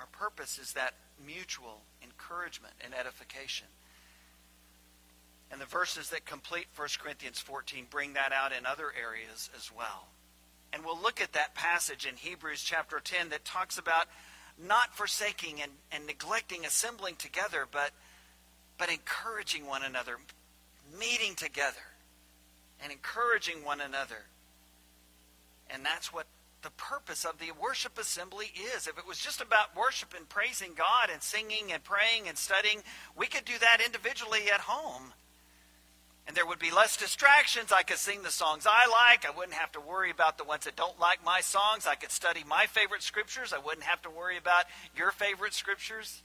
Our 0.00 0.06
purpose 0.06 0.58
is 0.58 0.72
that 0.72 0.94
mutual 1.24 1.82
encouragement 2.02 2.74
and 2.80 2.94
edification. 2.94 3.68
And 5.52 5.60
the 5.60 5.66
verses 5.66 6.08
that 6.08 6.24
complete 6.24 6.66
1 6.74 6.88
Corinthians 6.98 7.38
14 7.38 7.86
bring 7.90 8.14
that 8.14 8.32
out 8.32 8.52
in 8.52 8.64
other 8.64 8.90
areas 8.98 9.50
as 9.54 9.70
well. 9.70 10.08
And 10.72 10.82
we'll 10.82 11.00
look 11.00 11.20
at 11.20 11.34
that 11.34 11.54
passage 11.54 12.06
in 12.06 12.16
Hebrews 12.16 12.62
chapter 12.62 12.98
10 12.98 13.28
that 13.28 13.44
talks 13.44 13.76
about 13.76 14.06
not 14.58 14.94
forsaking 14.96 15.60
and, 15.60 15.72
and 15.92 16.06
neglecting 16.06 16.64
assembling 16.64 17.16
together, 17.16 17.66
but, 17.70 17.90
but 18.78 18.90
encouraging 18.90 19.66
one 19.66 19.82
another, 19.82 20.16
meeting 20.98 21.34
together, 21.34 21.76
and 22.82 22.90
encouraging 22.90 23.62
one 23.62 23.82
another. 23.82 24.24
And 25.68 25.84
that's 25.84 26.12
what 26.12 26.26
the 26.62 26.70
purpose 26.70 27.24
of 27.26 27.38
the 27.38 27.50
worship 27.60 27.98
assembly 27.98 28.52
is. 28.74 28.86
If 28.86 28.96
it 28.96 29.06
was 29.06 29.18
just 29.18 29.42
about 29.42 29.76
worship 29.76 30.14
and 30.16 30.26
praising 30.28 30.72
God 30.74 31.10
and 31.12 31.22
singing 31.22 31.72
and 31.72 31.84
praying 31.84 32.28
and 32.28 32.38
studying, 32.38 32.78
we 33.16 33.26
could 33.26 33.44
do 33.44 33.58
that 33.58 33.82
individually 33.84 34.50
at 34.52 34.60
home. 34.60 35.12
And 36.26 36.36
there 36.36 36.46
would 36.46 36.60
be 36.60 36.70
less 36.70 36.96
distractions. 36.96 37.72
I 37.72 37.82
could 37.82 37.98
sing 37.98 38.22
the 38.22 38.30
songs 38.30 38.66
I 38.66 38.88
like. 38.88 39.26
I 39.26 39.36
wouldn't 39.36 39.56
have 39.56 39.72
to 39.72 39.80
worry 39.80 40.10
about 40.10 40.38
the 40.38 40.44
ones 40.44 40.64
that 40.64 40.76
don't 40.76 41.00
like 41.00 41.24
my 41.24 41.40
songs. 41.40 41.86
I 41.86 41.96
could 41.96 42.12
study 42.12 42.44
my 42.46 42.66
favorite 42.66 43.02
scriptures. 43.02 43.52
I 43.52 43.58
wouldn't 43.58 43.84
have 43.84 44.02
to 44.02 44.10
worry 44.10 44.38
about 44.38 44.66
your 44.96 45.10
favorite 45.10 45.52
scriptures. 45.52 46.22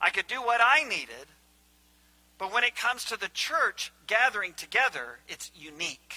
I 0.00 0.10
could 0.10 0.28
do 0.28 0.40
what 0.40 0.60
I 0.62 0.84
needed. 0.88 1.26
But 2.38 2.54
when 2.54 2.64
it 2.64 2.74
comes 2.76 3.04
to 3.06 3.18
the 3.18 3.28
church 3.28 3.92
gathering 4.06 4.54
together, 4.54 5.18
it's 5.28 5.50
unique. 5.54 6.14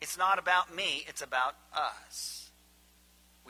It's 0.00 0.18
not 0.18 0.40
about 0.40 0.74
me, 0.74 1.04
it's 1.06 1.22
about 1.22 1.54
us. 1.72 2.41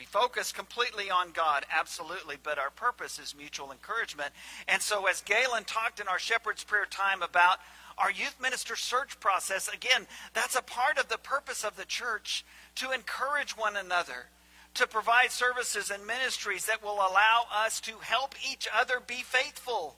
We 0.03 0.07
focus 0.07 0.51
completely 0.51 1.12
on 1.12 1.31
God, 1.31 1.65
absolutely, 1.71 2.35
but 2.43 2.59
our 2.59 2.71
purpose 2.71 3.21
is 3.21 3.37
mutual 3.38 3.71
encouragement. 3.71 4.31
And 4.67 4.83
so, 4.83 5.07
as 5.07 5.21
Galen 5.21 5.62
talked 5.62 6.01
in 6.01 6.09
our 6.09 6.19
shepherd's 6.19 6.65
prayer 6.65 6.87
time 6.91 7.23
about 7.23 7.59
our 7.97 8.11
youth 8.11 8.35
minister 8.43 8.75
search 8.75 9.21
process, 9.21 9.69
again, 9.69 10.09
that's 10.35 10.57
a 10.57 10.62
part 10.62 10.99
of 10.99 11.07
the 11.07 11.19
purpose 11.19 11.62
of 11.62 11.77
the 11.77 11.85
church 11.85 12.45
to 12.75 12.91
encourage 12.91 13.57
one 13.57 13.77
another, 13.77 14.27
to 14.75 14.88
provide 14.88 15.31
services 15.31 15.88
and 15.88 16.05
ministries 16.05 16.67
that 16.67 16.83
will 16.83 16.97
allow 16.97 17.45
us 17.65 17.81
to 17.83 17.93
help 18.01 18.35
each 18.45 18.67
other 18.77 18.95
be 19.07 19.23
faithful. 19.23 19.95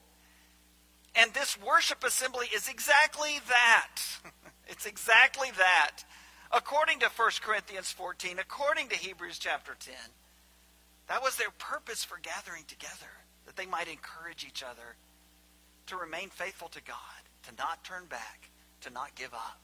And 1.14 1.32
this 1.32 1.56
worship 1.58 2.04
assembly 2.04 2.48
is 2.54 2.68
exactly 2.68 3.40
that. 3.48 4.02
it's 4.68 4.84
exactly 4.84 5.48
that 5.56 6.04
according 6.52 7.00
to 7.00 7.10
1 7.16 7.30
Corinthians 7.42 7.90
14, 7.92 8.38
according 8.38 8.88
to 8.88 8.96
Hebrews 8.96 9.38
chapter 9.38 9.76
10. 9.78 9.94
That 11.08 11.22
was 11.22 11.36
their 11.36 11.50
purpose 11.58 12.04
for 12.04 12.18
gathering 12.22 12.64
together, 12.66 13.10
that 13.46 13.56
they 13.56 13.66
might 13.66 13.88
encourage 13.88 14.44
each 14.46 14.62
other 14.62 14.96
to 15.86 15.96
remain 15.96 16.30
faithful 16.30 16.68
to 16.68 16.82
God, 16.82 16.96
to 17.46 17.54
not 17.56 17.84
turn 17.84 18.06
back, 18.06 18.48
to 18.82 18.90
not 18.90 19.14
give 19.14 19.34
up. 19.34 19.60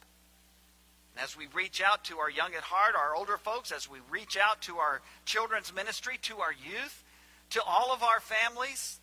And 1.15 1.25
as 1.25 1.37
we 1.37 1.47
reach 1.55 1.83
out 1.83 2.05
to 2.05 2.19
our 2.19 2.31
young 2.31 2.55
at 2.55 2.63
heart, 2.63 2.95
our 2.95 3.17
older 3.17 3.39
folks, 3.39 3.73
as 3.73 3.89
we 3.89 3.99
reach 4.11 4.37
out 4.37 4.63
to 4.63 4.77
our 4.77 5.01
children's 5.25 5.75
ministry, 5.75 6.19
to 6.23 6.39
our 6.39 6.53
youth, 6.53 7.05
to 7.51 7.63
all 7.63 7.93
of 7.93 8.03
our 8.03 8.21
families, 8.21 9.01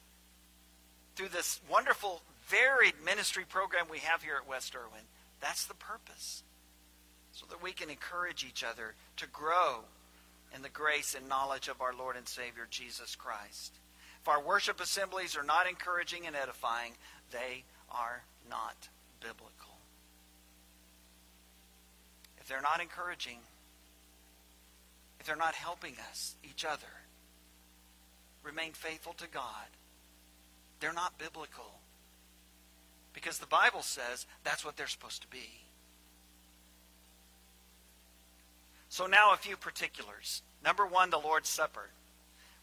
through 1.16 1.30
this 1.30 1.60
wonderful, 1.70 2.22
varied 2.48 2.94
ministry 3.04 3.44
program 3.48 3.88
we 3.90 4.00
have 4.00 4.22
here 4.22 4.40
at 4.42 4.48
West 4.48 4.76
Erwin, 4.76 5.04
that's 5.42 5.66
the 5.66 5.74
purpose 5.74 6.44
so 7.38 7.45
that 7.52 7.62
we 7.62 7.71
can 7.71 7.91
encourage 7.91 8.43
each 8.43 8.63
other 8.63 8.95
to 9.15 9.28
grow 9.28 9.82
in 10.56 10.63
the 10.63 10.69
grace 10.69 11.13
and 11.15 11.30
knowledge 11.30 11.67
of 11.67 11.82
our 11.82 11.93
Lord 11.93 12.15
and 12.15 12.28
Savior 12.28 12.65
Jesus 12.67 13.15
Christ. 13.15 13.76
If 14.23 14.28
our 14.28 14.41
worship 14.41 14.82
assemblies 14.82 15.38
are 15.38 15.43
not 15.43 15.69
encouraging 15.69 16.26
and 16.26 16.36
edifying, 16.36 16.93
they 17.32 17.63
are 17.91 18.23
not 18.50 18.89
biblical. 19.19 19.78
If 22.39 22.47
they're 22.47 22.60
not 22.60 22.82
encouraging, 22.82 23.38
if 25.19 25.28
they're 25.28 25.36
not 25.36 25.54
helping 25.54 25.93
us, 26.10 26.34
each 26.43 26.65
other, 26.65 26.88
remain 28.41 28.71
faithful 28.71 29.13
to 29.13 29.28
God, 29.28 29.67
they're 30.80 30.91
not 30.91 31.19
biblical. 31.19 31.82
Because 33.13 33.38
the 33.38 33.45
Bible 33.45 33.84
says 33.84 34.26
that's 34.43 34.65
what 34.65 34.76
they're 34.76 34.88
supposed 34.88 35.21
to 35.21 35.28
be. 35.28 35.66
So, 38.89 39.06
now 39.06 39.34
a 39.34 39.38
few 39.38 39.58
particulars. 39.58 40.41
Number 40.63 40.86
one, 40.86 41.10
the 41.10 41.17
Lord's 41.17 41.50
Supper. 41.50 41.89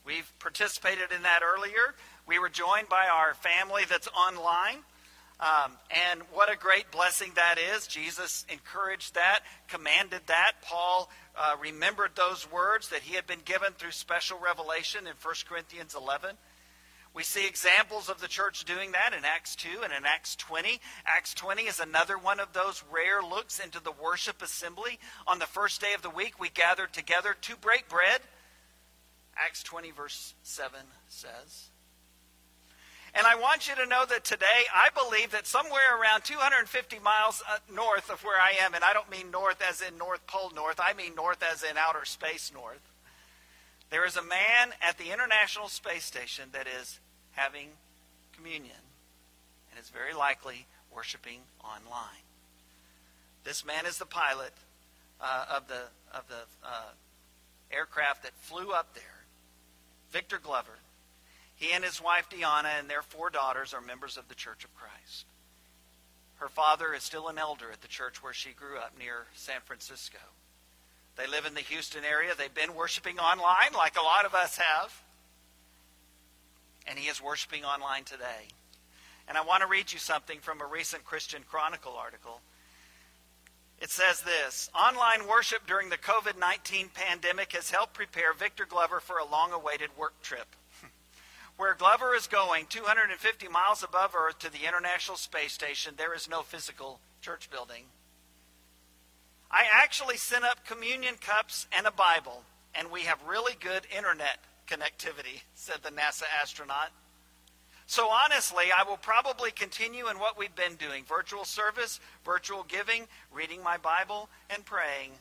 We've 0.04 0.30
participated 0.38 1.12
in 1.14 1.22
that 1.22 1.40
earlier. 1.42 1.94
We 2.26 2.38
were 2.38 2.48
joined 2.48 2.88
by 2.88 3.06
our 3.12 3.34
family 3.34 3.82
that's 3.88 4.08
online. 4.08 4.78
Um, 5.40 5.72
and 6.10 6.22
what 6.32 6.52
a 6.52 6.56
great 6.56 6.90
blessing 6.90 7.32
that 7.34 7.56
is. 7.58 7.86
Jesus 7.86 8.46
encouraged 8.48 9.14
that, 9.14 9.40
commanded 9.68 10.20
that. 10.26 10.52
Paul 10.62 11.10
uh, 11.36 11.56
remembered 11.60 12.12
those 12.14 12.50
words 12.50 12.90
that 12.90 13.00
he 13.00 13.14
had 13.14 13.26
been 13.26 13.40
given 13.44 13.72
through 13.72 13.90
special 13.90 14.38
revelation 14.38 15.06
in 15.06 15.14
1 15.20 15.34
Corinthians 15.48 15.94
11. 15.94 16.36
We 17.14 17.22
see 17.22 17.46
examples 17.46 18.08
of 18.08 18.20
the 18.20 18.26
church 18.26 18.64
doing 18.64 18.90
that 18.90 19.14
in 19.16 19.24
Acts 19.24 19.54
2 19.54 19.68
and 19.84 19.92
in 19.92 20.04
Acts 20.04 20.34
20. 20.34 20.80
Acts 21.06 21.32
20 21.32 21.62
is 21.62 21.78
another 21.78 22.18
one 22.18 22.40
of 22.40 22.52
those 22.52 22.82
rare 22.90 23.22
looks 23.22 23.60
into 23.60 23.80
the 23.80 23.92
worship 23.92 24.42
assembly. 24.42 24.98
On 25.28 25.38
the 25.38 25.46
first 25.46 25.80
day 25.80 25.94
of 25.94 26.02
the 26.02 26.10
week, 26.10 26.40
we 26.40 26.48
gathered 26.48 26.92
together 26.92 27.36
to 27.42 27.56
break 27.56 27.88
bread. 27.88 28.20
Acts 29.36 29.62
20, 29.62 29.92
verse 29.92 30.34
7 30.42 30.80
says. 31.06 31.70
And 33.14 33.28
I 33.28 33.36
want 33.36 33.68
you 33.68 33.76
to 33.76 33.86
know 33.86 34.04
that 34.06 34.24
today, 34.24 34.66
I 34.74 34.88
believe 34.90 35.30
that 35.30 35.46
somewhere 35.46 35.96
around 35.96 36.24
250 36.24 36.98
miles 36.98 37.44
uh, 37.48 37.58
north 37.72 38.10
of 38.10 38.24
where 38.24 38.40
I 38.40 38.64
am, 38.64 38.74
and 38.74 38.82
I 38.82 38.92
don't 38.92 39.10
mean 39.10 39.30
north 39.30 39.62
as 39.62 39.80
in 39.80 39.96
North 39.96 40.26
Pole 40.26 40.50
North, 40.52 40.80
I 40.82 40.94
mean 40.94 41.14
north 41.14 41.44
as 41.44 41.62
in 41.62 41.76
outer 41.78 42.04
space 42.04 42.50
north, 42.52 42.90
there 43.90 44.04
is 44.04 44.16
a 44.16 44.22
man 44.22 44.74
at 44.82 44.98
the 44.98 45.12
International 45.12 45.68
Space 45.68 46.04
Station 46.04 46.48
that 46.50 46.66
is 46.66 46.98
having 47.34 47.68
communion 48.36 48.76
and 49.70 49.80
is 49.80 49.90
very 49.90 50.14
likely 50.14 50.66
worshiping 50.94 51.40
online. 51.62 52.24
This 53.44 53.64
man 53.64 53.86
is 53.86 53.98
the 53.98 54.06
pilot 54.06 54.52
uh, 55.20 55.46
of 55.56 55.68
the 55.68 55.82
of 56.16 56.26
the 56.28 56.66
uh, 56.66 56.92
aircraft 57.70 58.22
that 58.22 58.32
flew 58.40 58.72
up 58.72 58.94
there, 58.94 59.24
Victor 60.10 60.38
Glover. 60.42 60.78
He 61.56 61.72
and 61.72 61.84
his 61.84 62.02
wife 62.02 62.28
Dionna 62.30 62.80
and 62.80 62.88
their 62.88 63.02
four 63.02 63.30
daughters 63.30 63.74
are 63.74 63.80
members 63.80 64.16
of 64.16 64.28
the 64.28 64.34
Church 64.34 64.64
of 64.64 64.74
Christ. 64.74 65.26
Her 66.36 66.48
father 66.48 66.92
is 66.94 67.02
still 67.02 67.28
an 67.28 67.38
elder 67.38 67.70
at 67.72 67.80
the 67.80 67.88
church 67.88 68.22
where 68.22 68.32
she 68.32 68.50
grew 68.50 68.76
up 68.76 68.92
near 68.98 69.26
San 69.34 69.60
Francisco. 69.64 70.18
They 71.16 71.28
live 71.28 71.46
in 71.46 71.54
the 71.54 71.60
Houston 71.60 72.04
area. 72.04 72.32
They've 72.36 72.52
been 72.52 72.74
worshiping 72.74 73.20
online 73.20 73.72
like 73.72 73.96
a 73.96 74.02
lot 74.02 74.24
of 74.24 74.34
us 74.34 74.58
have 74.58 74.92
and 76.86 76.98
he 76.98 77.08
is 77.08 77.22
worshiping 77.22 77.64
online 77.64 78.04
today. 78.04 78.48
And 79.28 79.38
I 79.38 79.42
want 79.42 79.62
to 79.62 79.68
read 79.68 79.92
you 79.92 79.98
something 79.98 80.38
from 80.40 80.60
a 80.60 80.66
recent 80.66 81.04
Christian 81.04 81.42
Chronicle 81.48 81.94
article. 81.96 82.40
It 83.80 83.90
says 83.90 84.22
this 84.22 84.70
Online 84.74 85.28
worship 85.28 85.66
during 85.66 85.88
the 85.88 85.98
COVID 85.98 86.38
19 86.38 86.90
pandemic 86.94 87.52
has 87.52 87.70
helped 87.70 87.94
prepare 87.94 88.32
Victor 88.32 88.66
Glover 88.66 89.00
for 89.00 89.18
a 89.18 89.24
long 89.24 89.52
awaited 89.52 89.90
work 89.96 90.20
trip. 90.22 90.56
Where 91.56 91.74
Glover 91.74 92.14
is 92.14 92.26
going, 92.26 92.66
250 92.68 93.48
miles 93.48 93.82
above 93.82 94.14
Earth 94.14 94.38
to 94.40 94.52
the 94.52 94.66
International 94.66 95.16
Space 95.16 95.52
Station, 95.52 95.94
there 95.96 96.14
is 96.14 96.28
no 96.28 96.42
physical 96.42 97.00
church 97.20 97.50
building. 97.50 97.84
I 99.50 99.64
actually 99.72 100.16
sent 100.16 100.44
up 100.44 100.66
communion 100.66 101.14
cups 101.20 101.66
and 101.76 101.86
a 101.86 101.92
Bible, 101.92 102.42
and 102.74 102.90
we 102.90 103.02
have 103.02 103.18
really 103.26 103.54
good 103.58 103.86
internet 103.96 104.38
connectivity, 104.66 105.42
said 105.54 105.78
the 105.82 105.90
NASA 105.90 106.24
astronaut. 106.42 106.90
So 107.86 108.08
honestly, 108.08 108.64
I 108.76 108.82
will 108.88 108.96
probably 108.96 109.50
continue 109.50 110.08
in 110.08 110.18
what 110.18 110.38
we've 110.38 110.54
been 110.54 110.76
doing 110.76 111.04
virtual 111.04 111.44
service, 111.44 112.00
virtual 112.24 112.64
giving, 112.66 113.06
reading 113.32 113.62
my 113.62 113.76
Bible, 113.76 114.28
and 114.48 114.64
praying. 114.64 115.12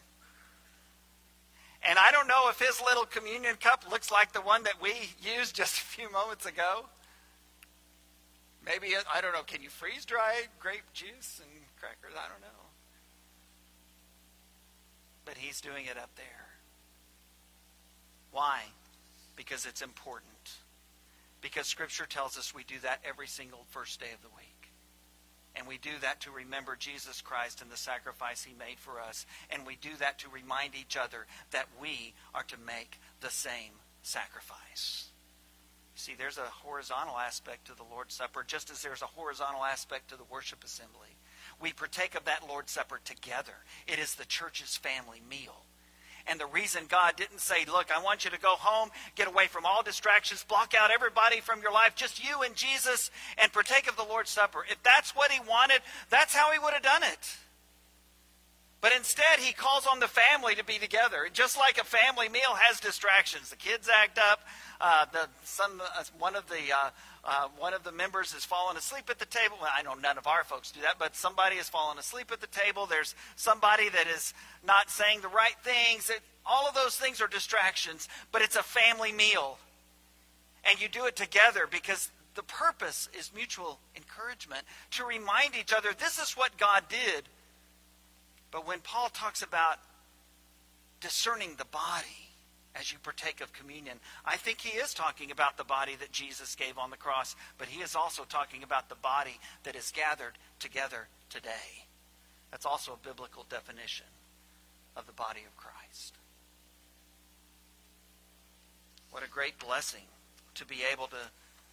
And 1.86 2.00
I 2.00 2.12
don't 2.12 2.28
know 2.28 2.50
if 2.50 2.60
his 2.60 2.82
little 2.82 3.06
communion 3.06 3.56
cup 3.60 3.84
looks 3.92 4.10
like 4.10 4.32
the 4.32 4.40
one 4.42 4.64
that 4.64 4.82
we 4.82 4.94
used 5.22 5.56
just 5.56 5.78
a 5.78 5.82
few 5.82 6.10
moments 6.12 6.46
ago. 6.46 6.86
Maybe, 8.66 8.94
I 9.14 9.20
don't 9.20 9.34
know, 9.34 9.44
can 9.44 9.62
you 9.62 9.70
freeze 9.70 10.06
dry 10.06 10.44
grape 10.60 10.94
juice 10.94 11.42
and 11.44 11.52
crackers? 11.78 12.14
I 12.18 12.30
don't 12.30 12.40
know. 12.40 12.64
But 15.26 15.36
he's 15.36 15.60
doing 15.60 15.86
it 15.86 15.98
up 15.98 16.12
there. 16.16 16.48
Why? 18.32 18.62
Because 19.36 19.66
it's 19.66 19.82
important. 19.82 20.52
Because 21.42 21.68
Scripture 21.68 22.06
tells 22.06 22.38
us 22.38 22.54
we 22.54 22.64
do 22.64 22.80
that 22.84 23.02
every 23.08 23.28
single 23.28 23.66
first 23.70 24.00
day 24.00 24.14
of 24.14 24.22
the 24.22 24.36
week. 24.36 24.72
And 25.56 25.68
we 25.68 25.78
do 25.78 25.92
that 26.02 26.22
to 26.22 26.32
remember 26.32 26.76
Jesus 26.76 27.22
Christ 27.22 27.62
and 27.62 27.70
the 27.70 27.78
sacrifice 27.78 28.44
he 28.44 28.56
made 28.58 28.80
for 28.80 29.00
us. 29.00 29.26
And 29.50 29.68
we 29.68 29.76
do 29.76 29.90
that 30.00 30.20
to 30.20 30.30
remind 30.30 30.74
each 30.74 30.98
other 30.98 31.28
that 31.52 31.68
we 31.80 32.16
are 32.34 32.44
to 32.44 32.58
make 32.66 33.00
the 33.22 33.30
same 33.30 33.74
sacrifice. 34.02 35.10
See, 35.96 36.16
there's 36.18 36.40
a 36.40 36.42
horizontal 36.42 37.20
aspect 37.20 37.68
to 37.68 37.76
the 37.76 37.84
Lord's 37.84 38.16
Supper, 38.16 38.44
just 38.46 38.72
as 38.72 38.82
there's 38.82 39.04
a 39.04 39.08
horizontal 39.08 39.64
aspect 39.64 40.10
to 40.10 40.18
the 40.18 40.24
worship 40.24 40.64
assembly. 40.64 41.18
We 41.62 41.72
partake 41.72 42.16
of 42.16 42.26
that 42.26 42.48
Lord's 42.48 42.72
Supper 42.72 43.00
together. 43.06 43.54
It 43.88 44.00
is 44.00 44.16
the 44.16 44.26
church's 44.26 44.76
family 44.76 45.22
meal. 45.30 45.66
And 46.28 46.40
the 46.40 46.46
reason 46.46 46.84
God 46.88 47.16
didn't 47.18 47.42
say, 47.42 47.66
Look, 47.66 47.88
I 47.92 48.02
want 48.02 48.24
you 48.24 48.32
to 48.32 48.40
go 48.40 48.56
home, 48.58 48.90
get 49.16 49.28
away 49.28 49.48
from 49.48 49.66
all 49.66 49.84
distractions, 49.84 50.44
block 50.44 50.74
out 50.78 50.92
everybody 50.92 51.42
from 51.42 51.62
your 51.62 51.74
life, 51.74 51.96
just 51.96 52.24
you 52.24 52.42
and 52.42 52.56
Jesus, 52.56 53.12
and 53.38 53.52
partake 53.52 53.90
of 53.90 53.98
the 53.98 54.04
Lord's 54.04 54.30
Supper. 54.30 54.66
If 54.70 54.82
that's 54.84 55.16
what 55.16 55.32
He 55.32 55.40
wanted, 55.48 55.82
that's 56.10 56.36
how 56.36 56.52
He 56.52 56.60
would 56.60 56.74
have 56.74 56.84
done 56.84 57.04
it. 57.04 57.38
But 58.84 58.92
instead, 58.94 59.40
He 59.40 59.54
calls 59.54 59.88
on 59.90 60.02
the 60.02 60.10
family 60.10 60.56
to 60.56 60.64
be 60.66 60.78
together. 60.78 61.30
Just 61.32 61.58
like 61.58 61.78
a 61.78 61.86
family 61.86 62.28
meal 62.28 62.54
has 62.68 62.82
distractions. 62.82 63.50
The 63.50 63.56
kids 63.56 63.88
act 63.88 64.20
up, 64.20 64.42
uh, 64.82 65.06
the, 65.14 65.30
some, 65.46 65.82
uh, 65.82 66.04
one 66.20 66.36
of 66.36 66.48
the. 66.50 66.60
Uh, 66.76 66.90
uh, 67.26 67.48
one 67.58 67.74
of 67.74 67.86
the 67.86 67.92
members 67.94 68.34
has 68.34 68.44
fallen 68.44 68.76
asleep 68.76 69.06
at 69.10 69.18
the 69.18 69.26
table. 69.26 69.56
Well, 69.62 69.72
I 69.74 69.82
know 69.82 69.94
none 69.94 70.18
of 70.18 70.28
our 70.28 70.44
folks 70.44 70.74
do 70.74 70.82
that, 70.82 70.96
but 71.00 71.16
somebody 71.16 71.56
has 71.56 71.70
fallen 71.70 71.98
asleep 71.98 72.34
at 72.34 72.42
the 72.42 72.48
table. 72.48 72.86
There's 72.86 73.16
somebody 73.38 73.88
that 73.88 74.08
is 74.08 74.34
not 74.68 74.90
saying 74.90 75.22
the 75.22 75.30
right 75.30 75.56
things. 75.64 76.10
It, 76.10 76.20
all 76.46 76.68
of 76.68 76.76
those 76.76 76.98
things 76.98 77.22
are 77.22 77.28
distractions, 77.28 78.10
but 78.34 78.42
it's 78.42 78.58
a 78.58 78.62
family 78.62 79.14
meal. 79.14 79.58
And 80.70 80.82
you 80.82 80.90
do 80.90 81.06
it 81.06 81.16
together 81.16 81.66
because 81.72 82.12
the 82.36 82.44
purpose 82.44 83.08
is 83.18 83.32
mutual 83.34 83.80
encouragement 83.96 84.64
to 84.92 85.06
remind 85.06 85.56
each 85.56 85.72
other 85.72 85.94
this 85.98 86.20
is 86.20 86.34
what 86.34 86.58
God 86.58 86.84
did. 86.90 87.24
But 88.54 88.66
when 88.66 88.80
Paul 88.80 89.10
talks 89.10 89.42
about 89.42 89.80
discerning 91.02 91.56
the 91.58 91.66
body, 91.66 92.24
as 92.76 92.92
you 92.92 92.98
partake 93.00 93.42
of 93.42 93.54
communion. 93.54 94.00
I 94.26 94.38
think 94.38 94.62
he 94.62 94.78
is 94.78 94.94
talking 94.94 95.32
about 95.32 95.58
the 95.58 95.64
body 95.64 95.96
that 96.00 96.12
Jesus 96.12 96.56
gave 96.56 96.78
on 96.78 96.90
the 96.90 96.98
cross, 96.98 97.36
but 97.58 97.68
he 97.68 97.82
is 97.82 97.96
also 97.96 98.24
talking 98.24 98.64
about 98.64 98.90
the 98.90 98.96
body 98.96 99.40
that 99.64 99.76
is 99.76 99.92
gathered 99.96 100.38
together 100.60 101.08
today. 101.30 101.86
That's 102.52 102.66
also 102.66 102.94
a 102.94 103.08
biblical 103.08 103.46
definition 103.50 104.08
of 104.96 105.06
the 105.06 105.14
body 105.14 105.42
of 105.46 105.56
Christ. 105.56 106.18
What 109.12 109.24
a 109.24 109.30
great 109.30 109.60
blessing 109.60 110.06
to 110.56 110.66
be 110.66 110.82
able 110.92 111.08
to 111.08 111.18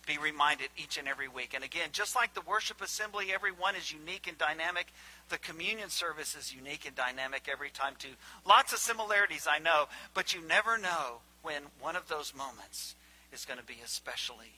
be 0.07 0.19
reminded 0.19 0.69
each 0.77 0.99
and 0.99 1.09
every 1.09 1.29
week. 1.29 1.53
And 1.55 1.65
again, 1.65 1.91
just 1.93 2.17
like 2.17 2.35
the 2.35 2.41
worship 2.43 2.81
assembly, 2.83 3.33
everyone 3.33 3.77
is 3.77 3.93
unique 3.93 4.27
and 4.27 4.37
dynamic. 4.37 4.89
The 5.31 5.39
communion 5.39 5.91
service 5.91 6.35
is 6.35 6.53
unique 6.53 6.87
and 6.87 6.95
dynamic 6.95 7.49
every 7.51 7.71
time, 7.71 7.95
too. 7.99 8.15
Lots 8.47 8.73
of 8.73 8.81
similarities, 8.81 9.47
I 9.49 9.61
know, 9.61 9.87
but 10.13 10.35
you 10.35 10.47
never 10.47 10.77
know 10.77 11.21
when 11.43 11.63
one 11.81 11.97
of 11.97 12.09
those 12.09 12.35
moments 12.37 12.97
is 13.33 13.45
going 13.45 13.59
to 13.59 13.65
be 13.65 13.79
especially 13.85 14.53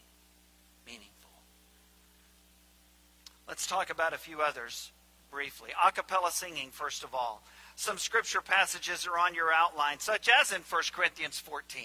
meaningful. 0.86 1.12
Let's 3.46 3.66
talk 3.66 3.90
about 3.90 4.14
a 4.14 4.18
few 4.18 4.40
others 4.40 4.92
briefly. 5.30 5.70
A 5.84 5.92
cappella 5.92 6.30
singing, 6.30 6.70
first 6.70 7.04
of 7.04 7.14
all. 7.14 7.42
Some 7.74 7.98
scripture 7.98 8.40
passages 8.40 9.06
are 9.06 9.18
on 9.18 9.34
your 9.34 9.52
outline, 9.52 9.98
such 9.98 10.28
as 10.40 10.52
in 10.52 10.62
1 10.62 10.82
Corinthians 10.92 11.38
14 11.38 11.84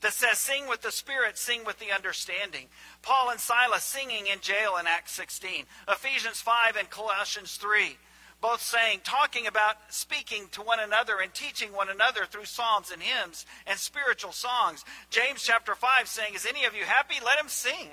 that 0.00 0.12
says, 0.12 0.38
Sing 0.38 0.68
with 0.68 0.82
the 0.82 0.92
Spirit, 0.92 1.38
sing 1.38 1.64
with 1.64 1.78
the 1.78 1.92
understanding. 1.92 2.66
Paul 3.02 3.30
and 3.30 3.40
Silas 3.40 3.84
singing 3.84 4.26
in 4.32 4.40
jail 4.40 4.76
in 4.78 4.86
Acts 4.86 5.12
16. 5.12 5.64
Ephesians 5.88 6.40
5 6.40 6.76
and 6.76 6.90
Colossians 6.90 7.56
3. 7.56 7.96
Both 8.40 8.62
saying, 8.62 9.00
talking 9.02 9.46
about 9.46 9.76
speaking 9.88 10.46
to 10.52 10.62
one 10.62 10.78
another 10.78 11.18
and 11.20 11.34
teaching 11.34 11.72
one 11.72 11.88
another 11.88 12.24
through 12.24 12.44
psalms 12.44 12.90
and 12.90 13.02
hymns 13.02 13.44
and 13.66 13.78
spiritual 13.78 14.32
songs. 14.32 14.84
James 15.10 15.42
chapter 15.42 15.74
5 15.74 16.06
saying, 16.06 16.34
Is 16.34 16.46
any 16.46 16.64
of 16.64 16.74
you 16.74 16.84
happy? 16.84 17.16
Let 17.24 17.40
him 17.40 17.48
sing. 17.48 17.90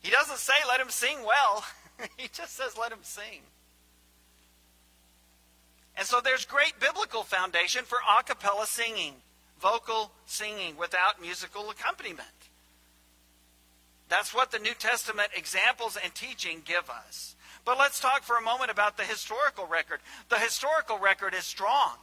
He 0.00 0.10
doesn't 0.10 0.38
say, 0.38 0.54
Let 0.68 0.80
him 0.80 0.90
sing 0.90 1.18
well, 1.24 1.64
he 2.16 2.28
just 2.32 2.56
says, 2.56 2.76
Let 2.78 2.92
him 2.92 3.02
sing. 3.02 3.42
And 5.96 6.06
so 6.06 6.20
there's 6.20 6.44
great 6.44 6.78
biblical 6.80 7.22
foundation 7.22 7.84
for 7.84 7.98
a 8.18 8.22
cappella 8.22 8.66
singing, 8.66 9.14
vocal 9.60 10.10
singing 10.26 10.76
without 10.76 11.22
musical 11.22 11.70
accompaniment. 11.70 12.28
That's 14.08 14.34
what 14.34 14.50
the 14.50 14.58
New 14.58 14.74
Testament 14.74 15.28
examples 15.34 15.96
and 16.02 16.14
teaching 16.14 16.62
give 16.64 16.90
us. 16.90 17.35
But 17.66 17.78
let's 17.78 17.98
talk 17.98 18.22
for 18.22 18.38
a 18.38 18.42
moment 18.42 18.70
about 18.70 18.96
the 18.96 19.02
historical 19.02 19.66
record. 19.66 19.98
The 20.28 20.38
historical 20.38 20.98
record 20.98 21.34
is 21.34 21.44
strong. 21.44 21.96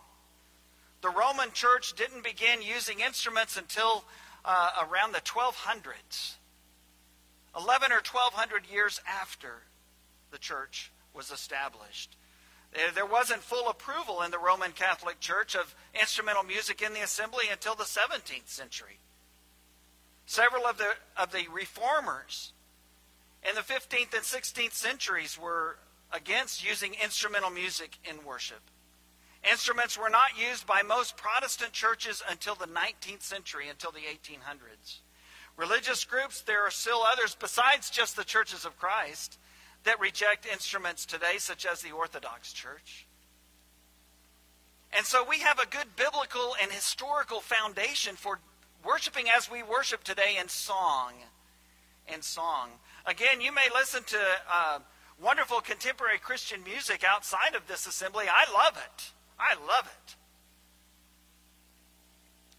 The 1.01 1.09
Roman 1.09 1.53
church 1.53 1.93
didn't 1.93 2.23
begin 2.23 2.61
using 2.61 2.99
instruments 2.99 3.55
until 3.55 4.03
uh, 4.43 4.85
around 4.89 5.13
the 5.13 5.21
1200s, 5.21 6.35
11 7.57 7.91
or 7.93 8.03
1200 8.03 8.69
years 8.69 8.99
after 9.07 9.63
the 10.31 10.37
church 10.37 10.91
was 11.13 11.31
established. 11.31 12.17
There 12.93 13.05
wasn't 13.05 13.41
full 13.41 13.69
approval 13.69 14.21
in 14.21 14.31
the 14.31 14.39
Roman 14.39 14.73
Catholic 14.73 15.21
Church 15.21 15.55
of 15.55 15.75
instrumental 15.93 16.43
music 16.43 16.81
in 16.81 16.93
the 16.93 17.03
assembly 17.03 17.45
until 17.49 17.75
the 17.75 17.83
17th 17.83 18.47
century. 18.47 18.99
Several 20.25 20.65
of 20.65 20.77
the, 20.77 20.89
of 21.15 21.31
the 21.31 21.45
reformers 21.53 22.51
in 23.47 23.55
the 23.55 23.61
15th 23.61 24.13
and 24.13 24.23
16th 24.23 24.73
centuries 24.73 25.37
were 25.39 25.77
against 26.11 26.67
using 26.67 26.95
instrumental 27.03 27.49
music 27.49 27.97
in 28.09 28.23
worship. 28.25 28.61
Instruments 29.51 29.97
were 29.97 30.09
not 30.09 30.37
used 30.37 30.65
by 30.65 30.81
most 30.83 31.17
Protestant 31.17 31.73
churches 31.73 32.23
until 32.29 32.55
the 32.55 32.67
19th 32.67 33.23
century, 33.23 33.67
until 33.67 33.91
the 33.91 33.99
1800s. 33.99 34.99
Religious 35.57 36.05
groups, 36.05 36.41
there 36.41 36.65
are 36.65 36.71
still 36.71 37.03
others 37.11 37.35
besides 37.37 37.89
just 37.89 38.15
the 38.15 38.23
churches 38.23 38.65
of 38.65 38.77
Christ 38.79 39.37
that 39.83 39.99
reject 39.99 40.45
instruments 40.45 41.05
today, 41.05 41.37
such 41.37 41.65
as 41.65 41.81
the 41.81 41.91
Orthodox 41.91 42.53
Church. 42.53 43.05
And 44.95 45.05
so 45.05 45.25
we 45.27 45.39
have 45.39 45.59
a 45.59 45.65
good 45.65 45.95
biblical 45.95 46.55
and 46.61 46.71
historical 46.71 47.41
foundation 47.41 48.15
for 48.15 48.39
worshiping 48.85 49.25
as 49.35 49.51
we 49.51 49.61
worship 49.61 50.03
today 50.03 50.37
in 50.39 50.47
song. 50.47 51.13
In 52.11 52.21
song. 52.21 52.69
Again, 53.05 53.39
you 53.39 53.53
may 53.53 53.67
listen 53.73 54.03
to 54.03 54.19
uh, 54.51 54.79
wonderful 55.21 55.61
contemporary 55.61 56.19
Christian 56.19 56.63
music 56.63 57.03
outside 57.09 57.55
of 57.55 57.67
this 57.67 57.87
assembly. 57.87 58.25
I 58.27 58.51
love 58.51 58.77
it. 58.77 59.11
I 59.39 59.55
love 59.55 59.87
it. 59.87 60.15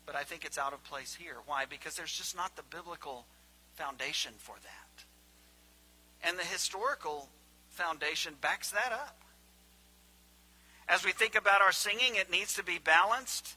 But 0.06 0.16
I 0.16 0.22
think 0.22 0.44
it's 0.44 0.58
out 0.58 0.72
of 0.72 0.82
place 0.84 1.14
here. 1.14 1.36
Why? 1.46 1.64
Because 1.66 1.94
there's 1.94 2.12
just 2.12 2.36
not 2.36 2.56
the 2.56 2.62
biblical 2.62 3.26
foundation 3.74 4.32
for 4.38 4.56
that. 4.62 5.04
And 6.26 6.38
the 6.38 6.44
historical 6.44 7.28
foundation 7.68 8.34
backs 8.40 8.70
that 8.70 8.92
up. 8.92 9.20
As 10.88 11.04
we 11.04 11.12
think 11.12 11.34
about 11.34 11.62
our 11.62 11.72
singing, 11.72 12.14
it 12.14 12.30
needs 12.30 12.54
to 12.54 12.62
be 12.62 12.78
balanced. 12.78 13.56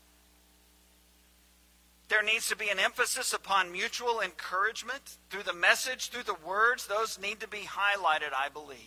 There 2.09 2.23
needs 2.23 2.47
to 2.47 2.55
be 2.55 2.69
an 2.69 2.79
emphasis 2.79 3.33
upon 3.33 3.71
mutual 3.71 4.21
encouragement 4.21 5.17
through 5.29 5.43
the 5.43 5.53
message, 5.53 6.09
through 6.09 6.23
the 6.23 6.37
words. 6.45 6.87
Those 6.87 7.19
need 7.19 7.41
to 7.41 7.47
be 7.47 7.67
highlighted, 7.67 8.33
I 8.35 8.47
believe. 8.47 8.77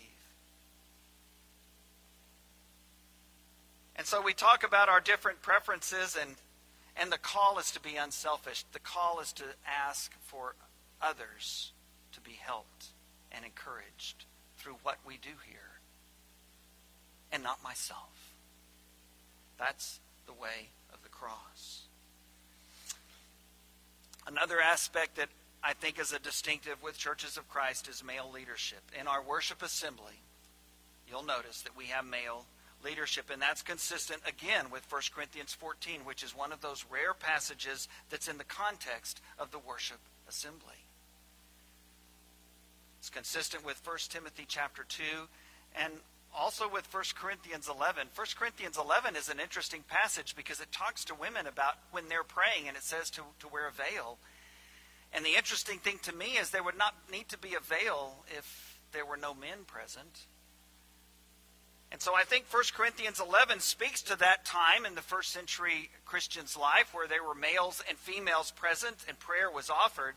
And 3.97 4.07
so 4.07 4.23
we 4.23 4.33
talk 4.33 4.65
about 4.65 4.89
our 4.89 5.01
different 5.01 5.43
preferences, 5.43 6.17
and, 6.19 6.37
and 6.97 7.13
the 7.13 7.19
call 7.19 7.59
is 7.59 7.71
to 7.73 7.81
be 7.81 7.97
unselfish. 7.97 8.65
The 8.73 8.79
call 8.79 9.21
is 9.21 9.35
to 9.35 9.45
ask 9.67 10.13
for 10.25 10.55
others 11.03 11.73
to 12.13 12.21
be 12.23 12.39
helped 12.41 12.87
and 13.31 13.45
encouraged 13.45 14.25
through 14.57 14.77
what 14.83 14.97
we 15.07 15.19
do 15.19 15.37
here, 15.47 15.81
and 17.31 17.43
not 17.43 17.63
myself. 17.63 18.35
That's 19.59 20.01
the 20.27 20.33
way 20.33 20.71
of 20.95 21.03
the 21.03 21.11
cross. 21.11 21.83
Another 24.31 24.61
aspect 24.61 25.17
that 25.17 25.29
I 25.63 25.73
think 25.73 25.99
is 25.99 26.13
a 26.13 26.21
distinctive 26.21 26.81
with 26.85 26.97
churches 26.97 27.37
of 27.37 27.49
Christ 27.49 27.89
is 27.89 28.05
male 28.05 28.31
leadership. 28.33 28.83
In 28.99 29.09
our 29.09 29.21
worship 29.23 29.61
assembly, 29.61 30.21
you'll 31.09 31.25
notice 31.25 31.63
that 31.63 31.77
we 31.77 31.87
have 31.87 32.05
male 32.05 32.47
leadership, 32.85 33.29
and 33.33 33.43
that's 33.43 33.63
consistent 33.63 34.23
again 34.27 34.71
with 34.71 34.91
1 34.91 35.03
Corinthians 35.13 35.53
14, 35.55 36.03
which 36.05 36.23
is 36.23 36.35
one 36.35 36.53
of 36.53 36.61
those 36.61 36.85
rare 36.89 37.13
passages 37.13 37.89
that's 38.09 38.29
in 38.29 38.39
the 38.39 38.45
context 38.45 39.21
of 39.37 39.51
the 39.51 39.59
worship 39.59 39.99
assembly. 40.29 40.87
It's 43.01 43.11
consistent 43.11 43.67
with 43.67 43.85
1 43.85 43.97
Timothy 44.11 44.45
chapter 44.47 44.85
2 44.89 45.03
and 45.75 45.93
also 46.37 46.69
with 46.69 46.93
1 46.93 47.03
Corinthians 47.17 47.69
11. 47.69 48.09
1 48.15 48.27
Corinthians 48.39 48.79
11 48.79 49.17
is 49.17 49.29
an 49.29 49.41
interesting 49.41 49.83
passage 49.89 50.35
because 50.37 50.61
it 50.61 50.73
talks 50.73 51.05
to 51.07 51.15
women 51.15 51.47
about 51.47 51.75
when 51.91 52.09
they're 52.09 52.25
praying 52.25 52.69
and 52.69 52.77
it 52.77 52.83
says 52.83 53.11
to, 53.11 53.23
to 53.41 53.49
wear 53.49 53.69
a 53.69 53.73
veil. 53.73 54.19
And 55.13 55.25
the 55.25 55.37
interesting 55.37 55.79
thing 55.79 55.99
to 56.03 56.15
me 56.15 56.37
is 56.39 56.51
there 56.51 56.63
would 56.63 56.79
not 56.79 56.95
need 57.11 57.29
to 57.31 57.39
be 57.39 57.55
a 57.55 57.61
veil 57.61 58.25
if 58.37 58.81
there 58.93 59.05
were 59.05 59.17
no 59.17 59.35
men 59.35 59.65
present. 59.67 60.27
And 61.93 62.01
so 62.01 62.15
I 62.15 62.23
think 62.23 62.45
1 62.51 62.63
Corinthians 62.77 63.21
11 63.21 63.59
speaks 63.61 64.03
to 64.03 64.17
that 64.19 64.45
time 64.45 64.87
in 64.87 64.95
the 64.95 65.01
first 65.01 65.33
century 65.33 65.91
Christian's 66.05 66.57
life 66.57 66.95
where 66.95 67.09
there 67.09 67.25
were 67.25 67.35
males 67.35 67.83
and 67.89 67.99
females 67.99 68.53
present 68.53 69.05
and 69.09 69.19
prayer 69.19 69.51
was 69.51 69.71
offered. 69.71 70.15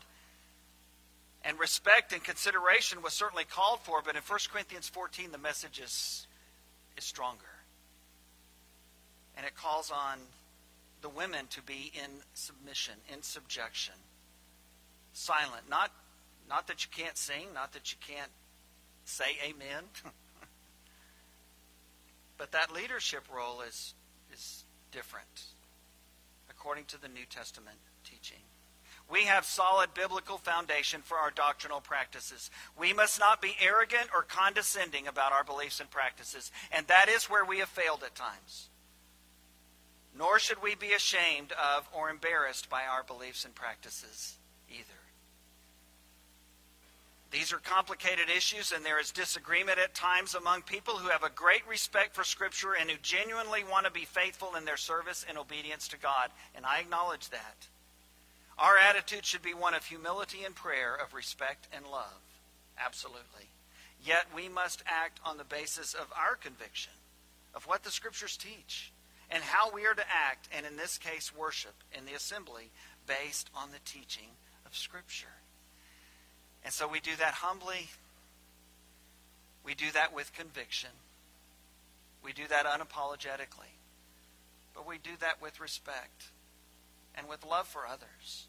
And 1.44 1.58
respect 1.58 2.12
and 2.12 2.24
consideration 2.24 3.02
was 3.02 3.12
certainly 3.12 3.44
called 3.44 3.80
for, 3.80 4.00
but 4.02 4.16
in 4.16 4.22
1 4.22 4.38
Corinthians 4.50 4.88
14, 4.88 5.30
the 5.30 5.38
message 5.38 5.78
is, 5.78 6.26
is 6.96 7.04
stronger. 7.04 7.44
And 9.36 9.44
it 9.44 9.54
calls 9.54 9.90
on 9.90 10.18
the 11.02 11.10
women 11.10 11.46
to 11.50 11.60
be 11.60 11.92
in 11.94 12.10
submission, 12.32 12.94
in 13.12 13.22
subjection, 13.22 13.94
silent. 15.12 15.68
Not, 15.68 15.92
not 16.48 16.66
that 16.68 16.84
you 16.84 16.90
can't 16.90 17.18
sing, 17.18 17.48
not 17.52 17.74
that 17.74 17.92
you 17.92 17.98
can't 18.06 18.30
say 19.04 19.36
amen, 19.44 19.84
but 22.38 22.52
that 22.52 22.72
leadership 22.72 23.24
role 23.34 23.60
is, 23.60 23.92
is 24.32 24.64
different 24.92 25.42
according 26.48 26.86
to 26.86 26.98
the 26.98 27.08
New 27.08 27.26
Testament 27.28 27.76
teaching. 28.02 28.40
We 29.10 29.24
have 29.24 29.44
solid 29.44 29.92
biblical 29.94 30.38
foundation 30.38 31.02
for 31.02 31.18
our 31.18 31.30
doctrinal 31.30 31.80
practices. 31.80 32.50
We 32.78 32.92
must 32.92 33.20
not 33.20 33.42
be 33.42 33.56
arrogant 33.60 34.08
or 34.14 34.22
condescending 34.22 35.06
about 35.06 35.32
our 35.32 35.44
beliefs 35.44 35.80
and 35.80 35.90
practices, 35.90 36.50
and 36.72 36.86
that 36.86 37.08
is 37.08 37.24
where 37.24 37.44
we 37.44 37.58
have 37.58 37.68
failed 37.68 38.02
at 38.02 38.14
times. 38.14 38.68
Nor 40.16 40.38
should 40.38 40.62
we 40.62 40.74
be 40.74 40.92
ashamed 40.92 41.52
of 41.52 41.88
or 41.92 42.08
embarrassed 42.08 42.70
by 42.70 42.84
our 42.84 43.02
beliefs 43.02 43.44
and 43.44 43.54
practices 43.54 44.38
either. 44.70 44.84
These 47.30 47.52
are 47.52 47.58
complicated 47.58 48.30
issues, 48.30 48.70
and 48.70 48.84
there 48.84 49.00
is 49.00 49.10
disagreement 49.10 49.80
at 49.80 49.92
times 49.92 50.36
among 50.36 50.62
people 50.62 50.94
who 50.94 51.08
have 51.08 51.24
a 51.24 51.30
great 51.30 51.66
respect 51.68 52.14
for 52.14 52.22
Scripture 52.22 52.76
and 52.78 52.88
who 52.88 52.96
genuinely 53.02 53.64
want 53.64 53.86
to 53.86 53.92
be 53.92 54.04
faithful 54.04 54.54
in 54.54 54.64
their 54.64 54.76
service 54.76 55.26
and 55.28 55.36
obedience 55.36 55.88
to 55.88 55.98
God. 55.98 56.30
And 56.54 56.64
I 56.64 56.78
acknowledge 56.78 57.28
that. 57.30 57.66
Our 58.58 58.78
attitude 58.78 59.24
should 59.24 59.42
be 59.42 59.54
one 59.54 59.74
of 59.74 59.86
humility 59.86 60.44
and 60.44 60.54
prayer, 60.54 60.94
of 60.94 61.12
respect 61.12 61.66
and 61.74 61.86
love. 61.86 62.22
Absolutely. 62.78 63.48
Yet 64.04 64.26
we 64.34 64.48
must 64.48 64.82
act 64.86 65.20
on 65.24 65.38
the 65.38 65.44
basis 65.44 65.94
of 65.94 66.12
our 66.16 66.36
conviction 66.36 66.92
of 67.54 67.66
what 67.66 67.84
the 67.84 67.90
Scriptures 67.90 68.36
teach 68.36 68.92
and 69.30 69.42
how 69.42 69.70
we 69.72 69.86
are 69.86 69.94
to 69.94 70.02
act, 70.02 70.48
and 70.54 70.66
in 70.66 70.76
this 70.76 70.98
case, 70.98 71.34
worship 71.34 71.74
in 71.96 72.04
the 72.04 72.12
assembly 72.12 72.70
based 73.06 73.48
on 73.56 73.70
the 73.70 73.78
teaching 73.84 74.28
of 74.66 74.76
Scripture. 74.76 75.26
And 76.62 76.72
so 76.72 76.86
we 76.86 77.00
do 77.00 77.16
that 77.18 77.34
humbly. 77.34 77.88
We 79.64 79.74
do 79.74 79.90
that 79.94 80.14
with 80.14 80.34
conviction. 80.34 80.90
We 82.22 82.32
do 82.32 82.46
that 82.48 82.66
unapologetically. 82.66 83.72
But 84.74 84.86
we 84.86 84.98
do 84.98 85.10
that 85.20 85.40
with 85.40 85.60
respect 85.60 86.24
and 87.14 87.28
with 87.28 87.44
love 87.44 87.66
for 87.66 87.86
others. 87.86 88.46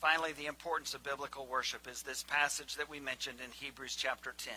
Finally, 0.00 0.32
the 0.32 0.46
importance 0.46 0.94
of 0.94 1.02
biblical 1.02 1.46
worship 1.46 1.86
is 1.86 2.02
this 2.02 2.22
passage 2.22 2.76
that 2.76 2.88
we 2.88 2.98
mentioned 2.98 3.38
in 3.44 3.50
Hebrews 3.52 3.94
chapter 3.94 4.32
10. 4.36 4.54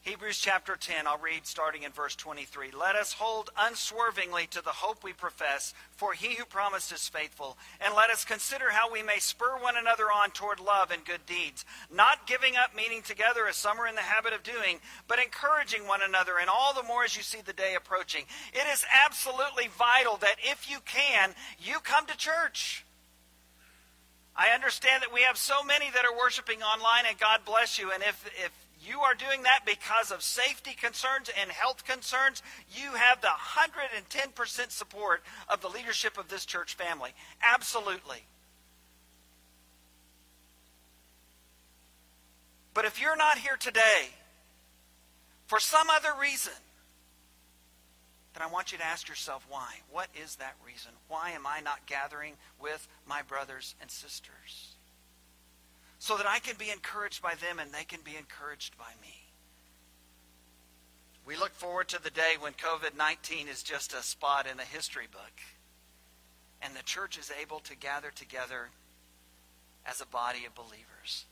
Hebrews 0.00 0.38
chapter 0.38 0.74
10, 0.74 1.06
I'll 1.06 1.18
read 1.18 1.44
starting 1.44 1.82
in 1.82 1.92
verse 1.92 2.16
23. 2.16 2.70
Let 2.70 2.94
us 2.94 3.12
hold 3.12 3.50
unswervingly 3.58 4.46
to 4.52 4.62
the 4.62 4.70
hope 4.70 5.04
we 5.04 5.12
profess, 5.12 5.74
for 5.90 6.14
he 6.14 6.34
who 6.36 6.46
promised 6.46 6.92
is 6.92 7.08
faithful. 7.08 7.58
And 7.78 7.94
let 7.94 8.08
us 8.08 8.24
consider 8.24 8.70
how 8.70 8.90
we 8.90 9.02
may 9.02 9.18
spur 9.18 9.58
one 9.60 9.76
another 9.76 10.04
on 10.04 10.30
toward 10.30 10.60
love 10.60 10.92
and 10.92 11.04
good 11.04 11.26
deeds, 11.26 11.66
not 11.92 12.26
giving 12.26 12.56
up 12.56 12.74
meeting 12.74 13.02
together 13.02 13.46
as 13.46 13.56
some 13.56 13.78
are 13.78 13.88
in 13.88 13.96
the 13.96 14.00
habit 14.00 14.32
of 14.32 14.42
doing, 14.42 14.78
but 15.08 15.18
encouraging 15.18 15.86
one 15.86 16.00
another, 16.02 16.38
and 16.40 16.48
all 16.48 16.72
the 16.72 16.88
more 16.88 17.04
as 17.04 17.14
you 17.14 17.22
see 17.22 17.42
the 17.44 17.52
day 17.52 17.74
approaching. 17.74 18.24
It 18.54 18.64
is 18.72 18.86
absolutely 19.04 19.68
vital 19.76 20.16
that 20.18 20.36
if 20.38 20.70
you 20.70 20.78
can, 20.86 21.34
you 21.58 21.80
come 21.80 22.06
to 22.06 22.16
church. 22.16 22.86
I 24.38 24.54
understand 24.54 25.02
that 25.02 25.12
we 25.12 25.22
have 25.22 25.36
so 25.36 25.64
many 25.64 25.90
that 25.90 26.04
are 26.04 26.16
worshiping 26.16 26.62
online, 26.62 27.04
and 27.08 27.18
God 27.18 27.40
bless 27.44 27.76
you. 27.76 27.90
And 27.90 28.04
if, 28.04 28.24
if 28.44 28.52
you 28.80 29.00
are 29.00 29.14
doing 29.14 29.42
that 29.42 29.62
because 29.66 30.12
of 30.12 30.22
safety 30.22 30.74
concerns 30.80 31.28
and 31.40 31.50
health 31.50 31.84
concerns, 31.84 32.40
you 32.72 32.92
have 32.92 33.20
the 33.20 33.26
110% 33.26 34.70
support 34.70 35.24
of 35.48 35.60
the 35.60 35.68
leadership 35.68 36.16
of 36.16 36.28
this 36.28 36.46
church 36.46 36.76
family. 36.76 37.10
Absolutely. 37.42 38.24
But 42.74 42.84
if 42.84 43.02
you're 43.02 43.16
not 43.16 43.38
here 43.38 43.56
today 43.58 44.10
for 45.48 45.58
some 45.58 45.90
other 45.90 46.10
reason, 46.20 46.52
then 48.38 48.46
I 48.46 48.52
want 48.52 48.72
you 48.72 48.78
to 48.78 48.86
ask 48.86 49.08
yourself 49.08 49.46
why. 49.48 49.80
What 49.90 50.08
is 50.14 50.36
that 50.36 50.54
reason? 50.64 50.92
Why 51.08 51.30
am 51.30 51.46
I 51.46 51.60
not 51.60 51.86
gathering 51.86 52.34
with 52.60 52.86
my 53.06 53.22
brothers 53.22 53.74
and 53.80 53.90
sisters? 53.90 54.76
so 55.98 56.16
that 56.16 56.26
I 56.26 56.38
can 56.38 56.56
be 56.56 56.70
encouraged 56.70 57.22
by 57.22 57.34
them 57.34 57.58
and 57.58 57.72
they 57.72 57.84
can 57.84 58.00
be 58.04 58.16
encouraged 58.16 58.78
by 58.78 58.92
me. 59.02 59.26
We 61.26 61.36
look 61.36 61.52
forward 61.52 61.88
to 61.88 62.02
the 62.02 62.10
day 62.10 62.36
when 62.38 62.52
COVID 62.54 62.96
19 62.96 63.48
is 63.48 63.62
just 63.62 63.92
a 63.92 64.02
spot 64.02 64.46
in 64.50 64.58
a 64.58 64.64
history 64.64 65.06
book 65.10 65.40
and 66.62 66.74
the 66.74 66.82
church 66.82 67.18
is 67.18 67.32
able 67.40 67.60
to 67.60 67.76
gather 67.76 68.10
together 68.10 68.70
as 69.84 70.00
a 70.00 70.06
body 70.06 70.44
of 70.46 70.54
believers. 70.54 71.26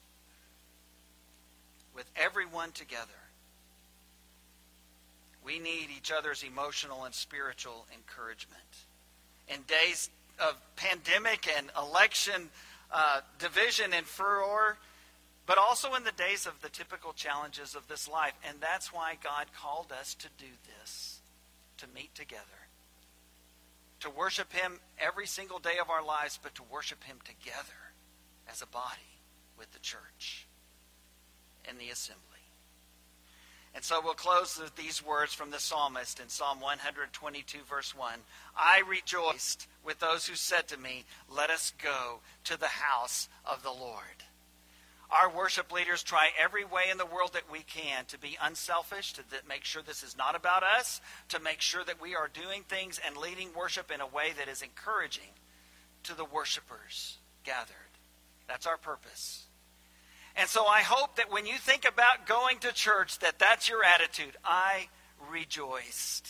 With 1.94 2.10
everyone 2.16 2.72
together. 2.72 3.25
We 5.46 5.60
need 5.60 5.88
each 5.96 6.10
other's 6.10 6.42
emotional 6.42 7.04
and 7.04 7.14
spiritual 7.14 7.86
encouragement. 7.94 8.60
In 9.48 9.62
days 9.62 10.10
of 10.40 10.56
pandemic 10.74 11.48
and 11.56 11.70
election 11.78 12.50
uh, 12.92 13.20
division 13.38 13.92
and 13.92 14.04
furor, 14.04 14.76
but 15.46 15.58
also 15.58 15.94
in 15.94 16.02
the 16.02 16.12
days 16.12 16.46
of 16.46 16.60
the 16.62 16.68
typical 16.68 17.12
challenges 17.12 17.76
of 17.76 17.86
this 17.86 18.08
life. 18.08 18.32
And 18.48 18.58
that's 18.60 18.92
why 18.92 19.16
God 19.22 19.46
called 19.56 19.92
us 19.92 20.14
to 20.14 20.28
do 20.36 20.50
this, 20.80 21.20
to 21.78 21.86
meet 21.94 22.12
together, 22.16 22.42
to 24.00 24.10
worship 24.10 24.52
Him 24.52 24.80
every 24.98 25.26
single 25.26 25.60
day 25.60 25.78
of 25.80 25.90
our 25.90 26.04
lives, 26.04 26.40
but 26.42 26.56
to 26.56 26.62
worship 26.64 27.04
Him 27.04 27.18
together 27.24 27.92
as 28.50 28.62
a 28.62 28.66
body 28.66 29.20
with 29.56 29.72
the 29.72 29.78
church 29.78 30.48
and 31.68 31.78
the 31.78 31.90
assembly. 31.90 32.35
And 33.76 33.84
so 33.84 34.00
we'll 34.02 34.14
close 34.14 34.58
with 34.58 34.74
these 34.74 35.04
words 35.04 35.34
from 35.34 35.50
the 35.50 35.60
psalmist 35.60 36.18
in 36.18 36.30
Psalm 36.30 36.60
122, 36.60 37.58
verse 37.68 37.94
1. 37.94 38.14
I 38.56 38.80
rejoiced 38.88 39.68
with 39.84 40.00
those 40.00 40.26
who 40.26 40.34
said 40.34 40.66
to 40.68 40.78
me, 40.78 41.04
Let 41.30 41.50
us 41.50 41.74
go 41.82 42.20
to 42.44 42.58
the 42.58 42.68
house 42.68 43.28
of 43.44 43.62
the 43.62 43.70
Lord. 43.70 44.24
Our 45.10 45.30
worship 45.30 45.70
leaders 45.70 46.02
try 46.02 46.30
every 46.42 46.64
way 46.64 46.84
in 46.90 46.96
the 46.96 47.04
world 47.04 47.34
that 47.34 47.52
we 47.52 47.60
can 47.60 48.06
to 48.06 48.18
be 48.18 48.38
unselfish, 48.42 49.12
to 49.12 49.22
make 49.46 49.64
sure 49.64 49.82
this 49.82 50.02
is 50.02 50.16
not 50.16 50.34
about 50.34 50.62
us, 50.62 51.02
to 51.28 51.38
make 51.38 51.60
sure 51.60 51.84
that 51.84 52.00
we 52.00 52.14
are 52.14 52.28
doing 52.32 52.62
things 52.62 52.98
and 53.06 53.14
leading 53.14 53.50
worship 53.54 53.90
in 53.92 54.00
a 54.00 54.06
way 54.06 54.32
that 54.38 54.48
is 54.48 54.62
encouraging 54.62 55.34
to 56.04 56.16
the 56.16 56.24
worshipers 56.24 57.18
gathered. 57.44 57.76
That's 58.48 58.66
our 58.66 58.78
purpose. 58.78 59.45
And 60.36 60.48
so 60.48 60.66
I 60.66 60.82
hope 60.82 61.16
that 61.16 61.32
when 61.32 61.46
you 61.46 61.56
think 61.56 61.86
about 61.86 62.26
going 62.26 62.58
to 62.58 62.72
church, 62.72 63.18
that 63.20 63.38
that's 63.38 63.68
your 63.68 63.82
attitude. 63.82 64.36
I 64.44 64.88
rejoiced. 65.30 66.28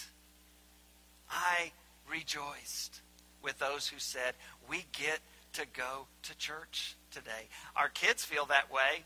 I 1.29 1.73
rejoiced 2.09 3.01
with 3.43 3.59
those 3.59 3.89
who 3.89 3.99
said, 3.99 4.35
We 4.69 4.85
get 4.93 5.19
to 5.55 5.67
go 5.73 6.07
to 6.23 6.39
church 6.39 6.97
today. 7.11 7.49
Our 7.75 7.89
kids 7.89 8.25
feel 8.25 8.47
that 8.47 8.73
way. 8.73 9.05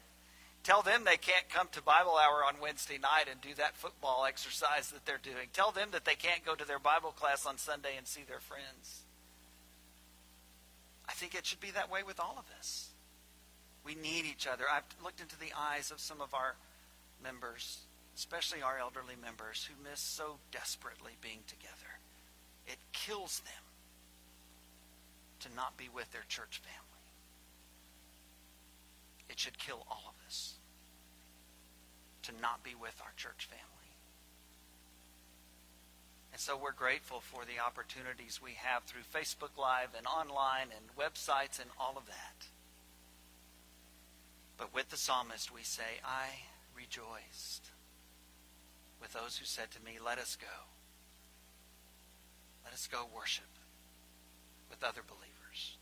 Tell 0.63 0.83
them 0.83 1.05
they 1.05 1.17
can't 1.17 1.49
come 1.49 1.69
to 1.73 1.81
Bible 1.81 2.17
hour 2.19 2.45
on 2.47 2.61
Wednesday 2.61 2.99
night 2.99 3.25
and 3.31 3.41
do 3.41 3.55
that 3.55 3.77
football 3.77 4.27
exercise 4.27 4.91
that 4.91 5.07
they're 5.07 5.17
doing. 5.23 5.49
Tell 5.55 5.71
them 5.71 5.89
that 5.93 6.05
they 6.05 6.15
can't 6.15 6.45
go 6.45 6.55
to 6.55 6.67
their 6.67 6.79
Bible 6.79 7.13
class 7.13 7.47
on 7.47 7.57
Sunday 7.57 7.97
and 7.97 8.07
see 8.07 8.23
their 8.29 8.41
friends. 8.41 9.05
I 11.09 11.13
think 11.13 11.35
it 11.35 11.47
should 11.47 11.61
be 11.61 11.71
that 11.71 11.91
way 11.91 12.03
with 12.03 12.21
all 12.21 12.37
of 12.39 12.45
us. 12.59 12.90
We 13.85 13.95
need 13.95 14.25
each 14.27 14.47
other. 14.47 14.65
I've 14.71 14.85
looked 15.03 15.21
into 15.21 15.39
the 15.39 15.53
eyes 15.57 15.91
of 15.91 16.01
some 16.01 16.21
of 16.21 16.35
our 16.35 16.57
members, 17.23 17.79
especially 18.17 18.63
our 18.63 18.79
elderly 18.79 19.17
members, 19.21 19.69
who 19.69 19.89
miss 19.89 20.01
so 20.01 20.37
desperately 20.53 21.13
being 21.21 21.41
together. 21.47 22.01
It 22.67 22.79
kills 22.93 23.41
them 23.41 23.65
to 25.41 25.49
not 25.57 25.77
be 25.77 25.89
with 25.93 26.13
their 26.13 26.25
church 26.29 26.61
family. 26.63 26.87
It 29.29 29.39
should 29.39 29.59
kill 29.59 29.87
all 29.91 30.05
of 30.09 30.27
us 30.27 30.55
to 32.25 32.33
not 32.41 32.63
be 32.63 32.75
with 32.75 33.01
our 33.03 33.13
church 33.17 33.49
family. 33.49 33.65
And 36.33 36.41
so 36.41 36.57
we're 36.57 36.73
grateful 36.73 37.21
for 37.21 37.45
the 37.45 37.65
opportunities 37.65 38.41
we 38.43 38.53
have 38.55 38.85
through 38.85 39.03
Facebook 39.13 39.59
Live 39.59 39.91
and 39.97 40.07
online 40.07 40.69
and 40.75 40.97
websites 40.97 41.61
and 41.61 41.71
all 41.79 41.95
of 41.97 42.07
that. 42.07 42.47
But 44.61 44.75
with 44.75 44.91
the 44.91 44.99
psalmist, 44.99 45.51
we 45.51 45.63
say, 45.63 46.05
I 46.05 46.27
rejoiced 46.77 47.71
with 49.01 49.11
those 49.15 49.39
who 49.39 49.47
said 49.47 49.71
to 49.71 49.81
me, 49.81 49.93
Let 50.05 50.19
us 50.19 50.37
go. 50.37 50.69
Let 52.63 52.75
us 52.75 52.87
go 52.87 53.09
worship 53.17 53.49
with 54.69 54.85
other 54.85 55.01
believers. 55.09 55.79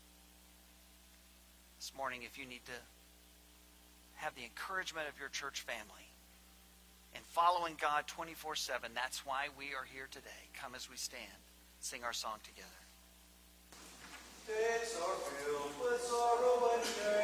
This 1.77 1.91
morning, 1.95 2.21
if 2.23 2.37
you 2.39 2.45
need 2.45 2.63
to 2.67 2.79
have 4.15 4.33
the 4.35 4.43
encouragement 4.43 5.09
of 5.09 5.19
your 5.19 5.27
church 5.27 5.59
family 5.59 6.07
and 7.13 7.25
following 7.25 7.75
God 7.81 8.07
24 8.07 8.55
7, 8.55 8.91
that's 8.95 9.25
why 9.25 9.47
we 9.57 9.75
are 9.75 9.85
here 9.93 10.07
today. 10.09 10.47
Come 10.53 10.73
as 10.73 10.89
we 10.89 10.95
stand, 10.95 11.43
sing 11.81 12.05
our 12.05 12.13
song 12.13 12.39
together. 12.45 12.69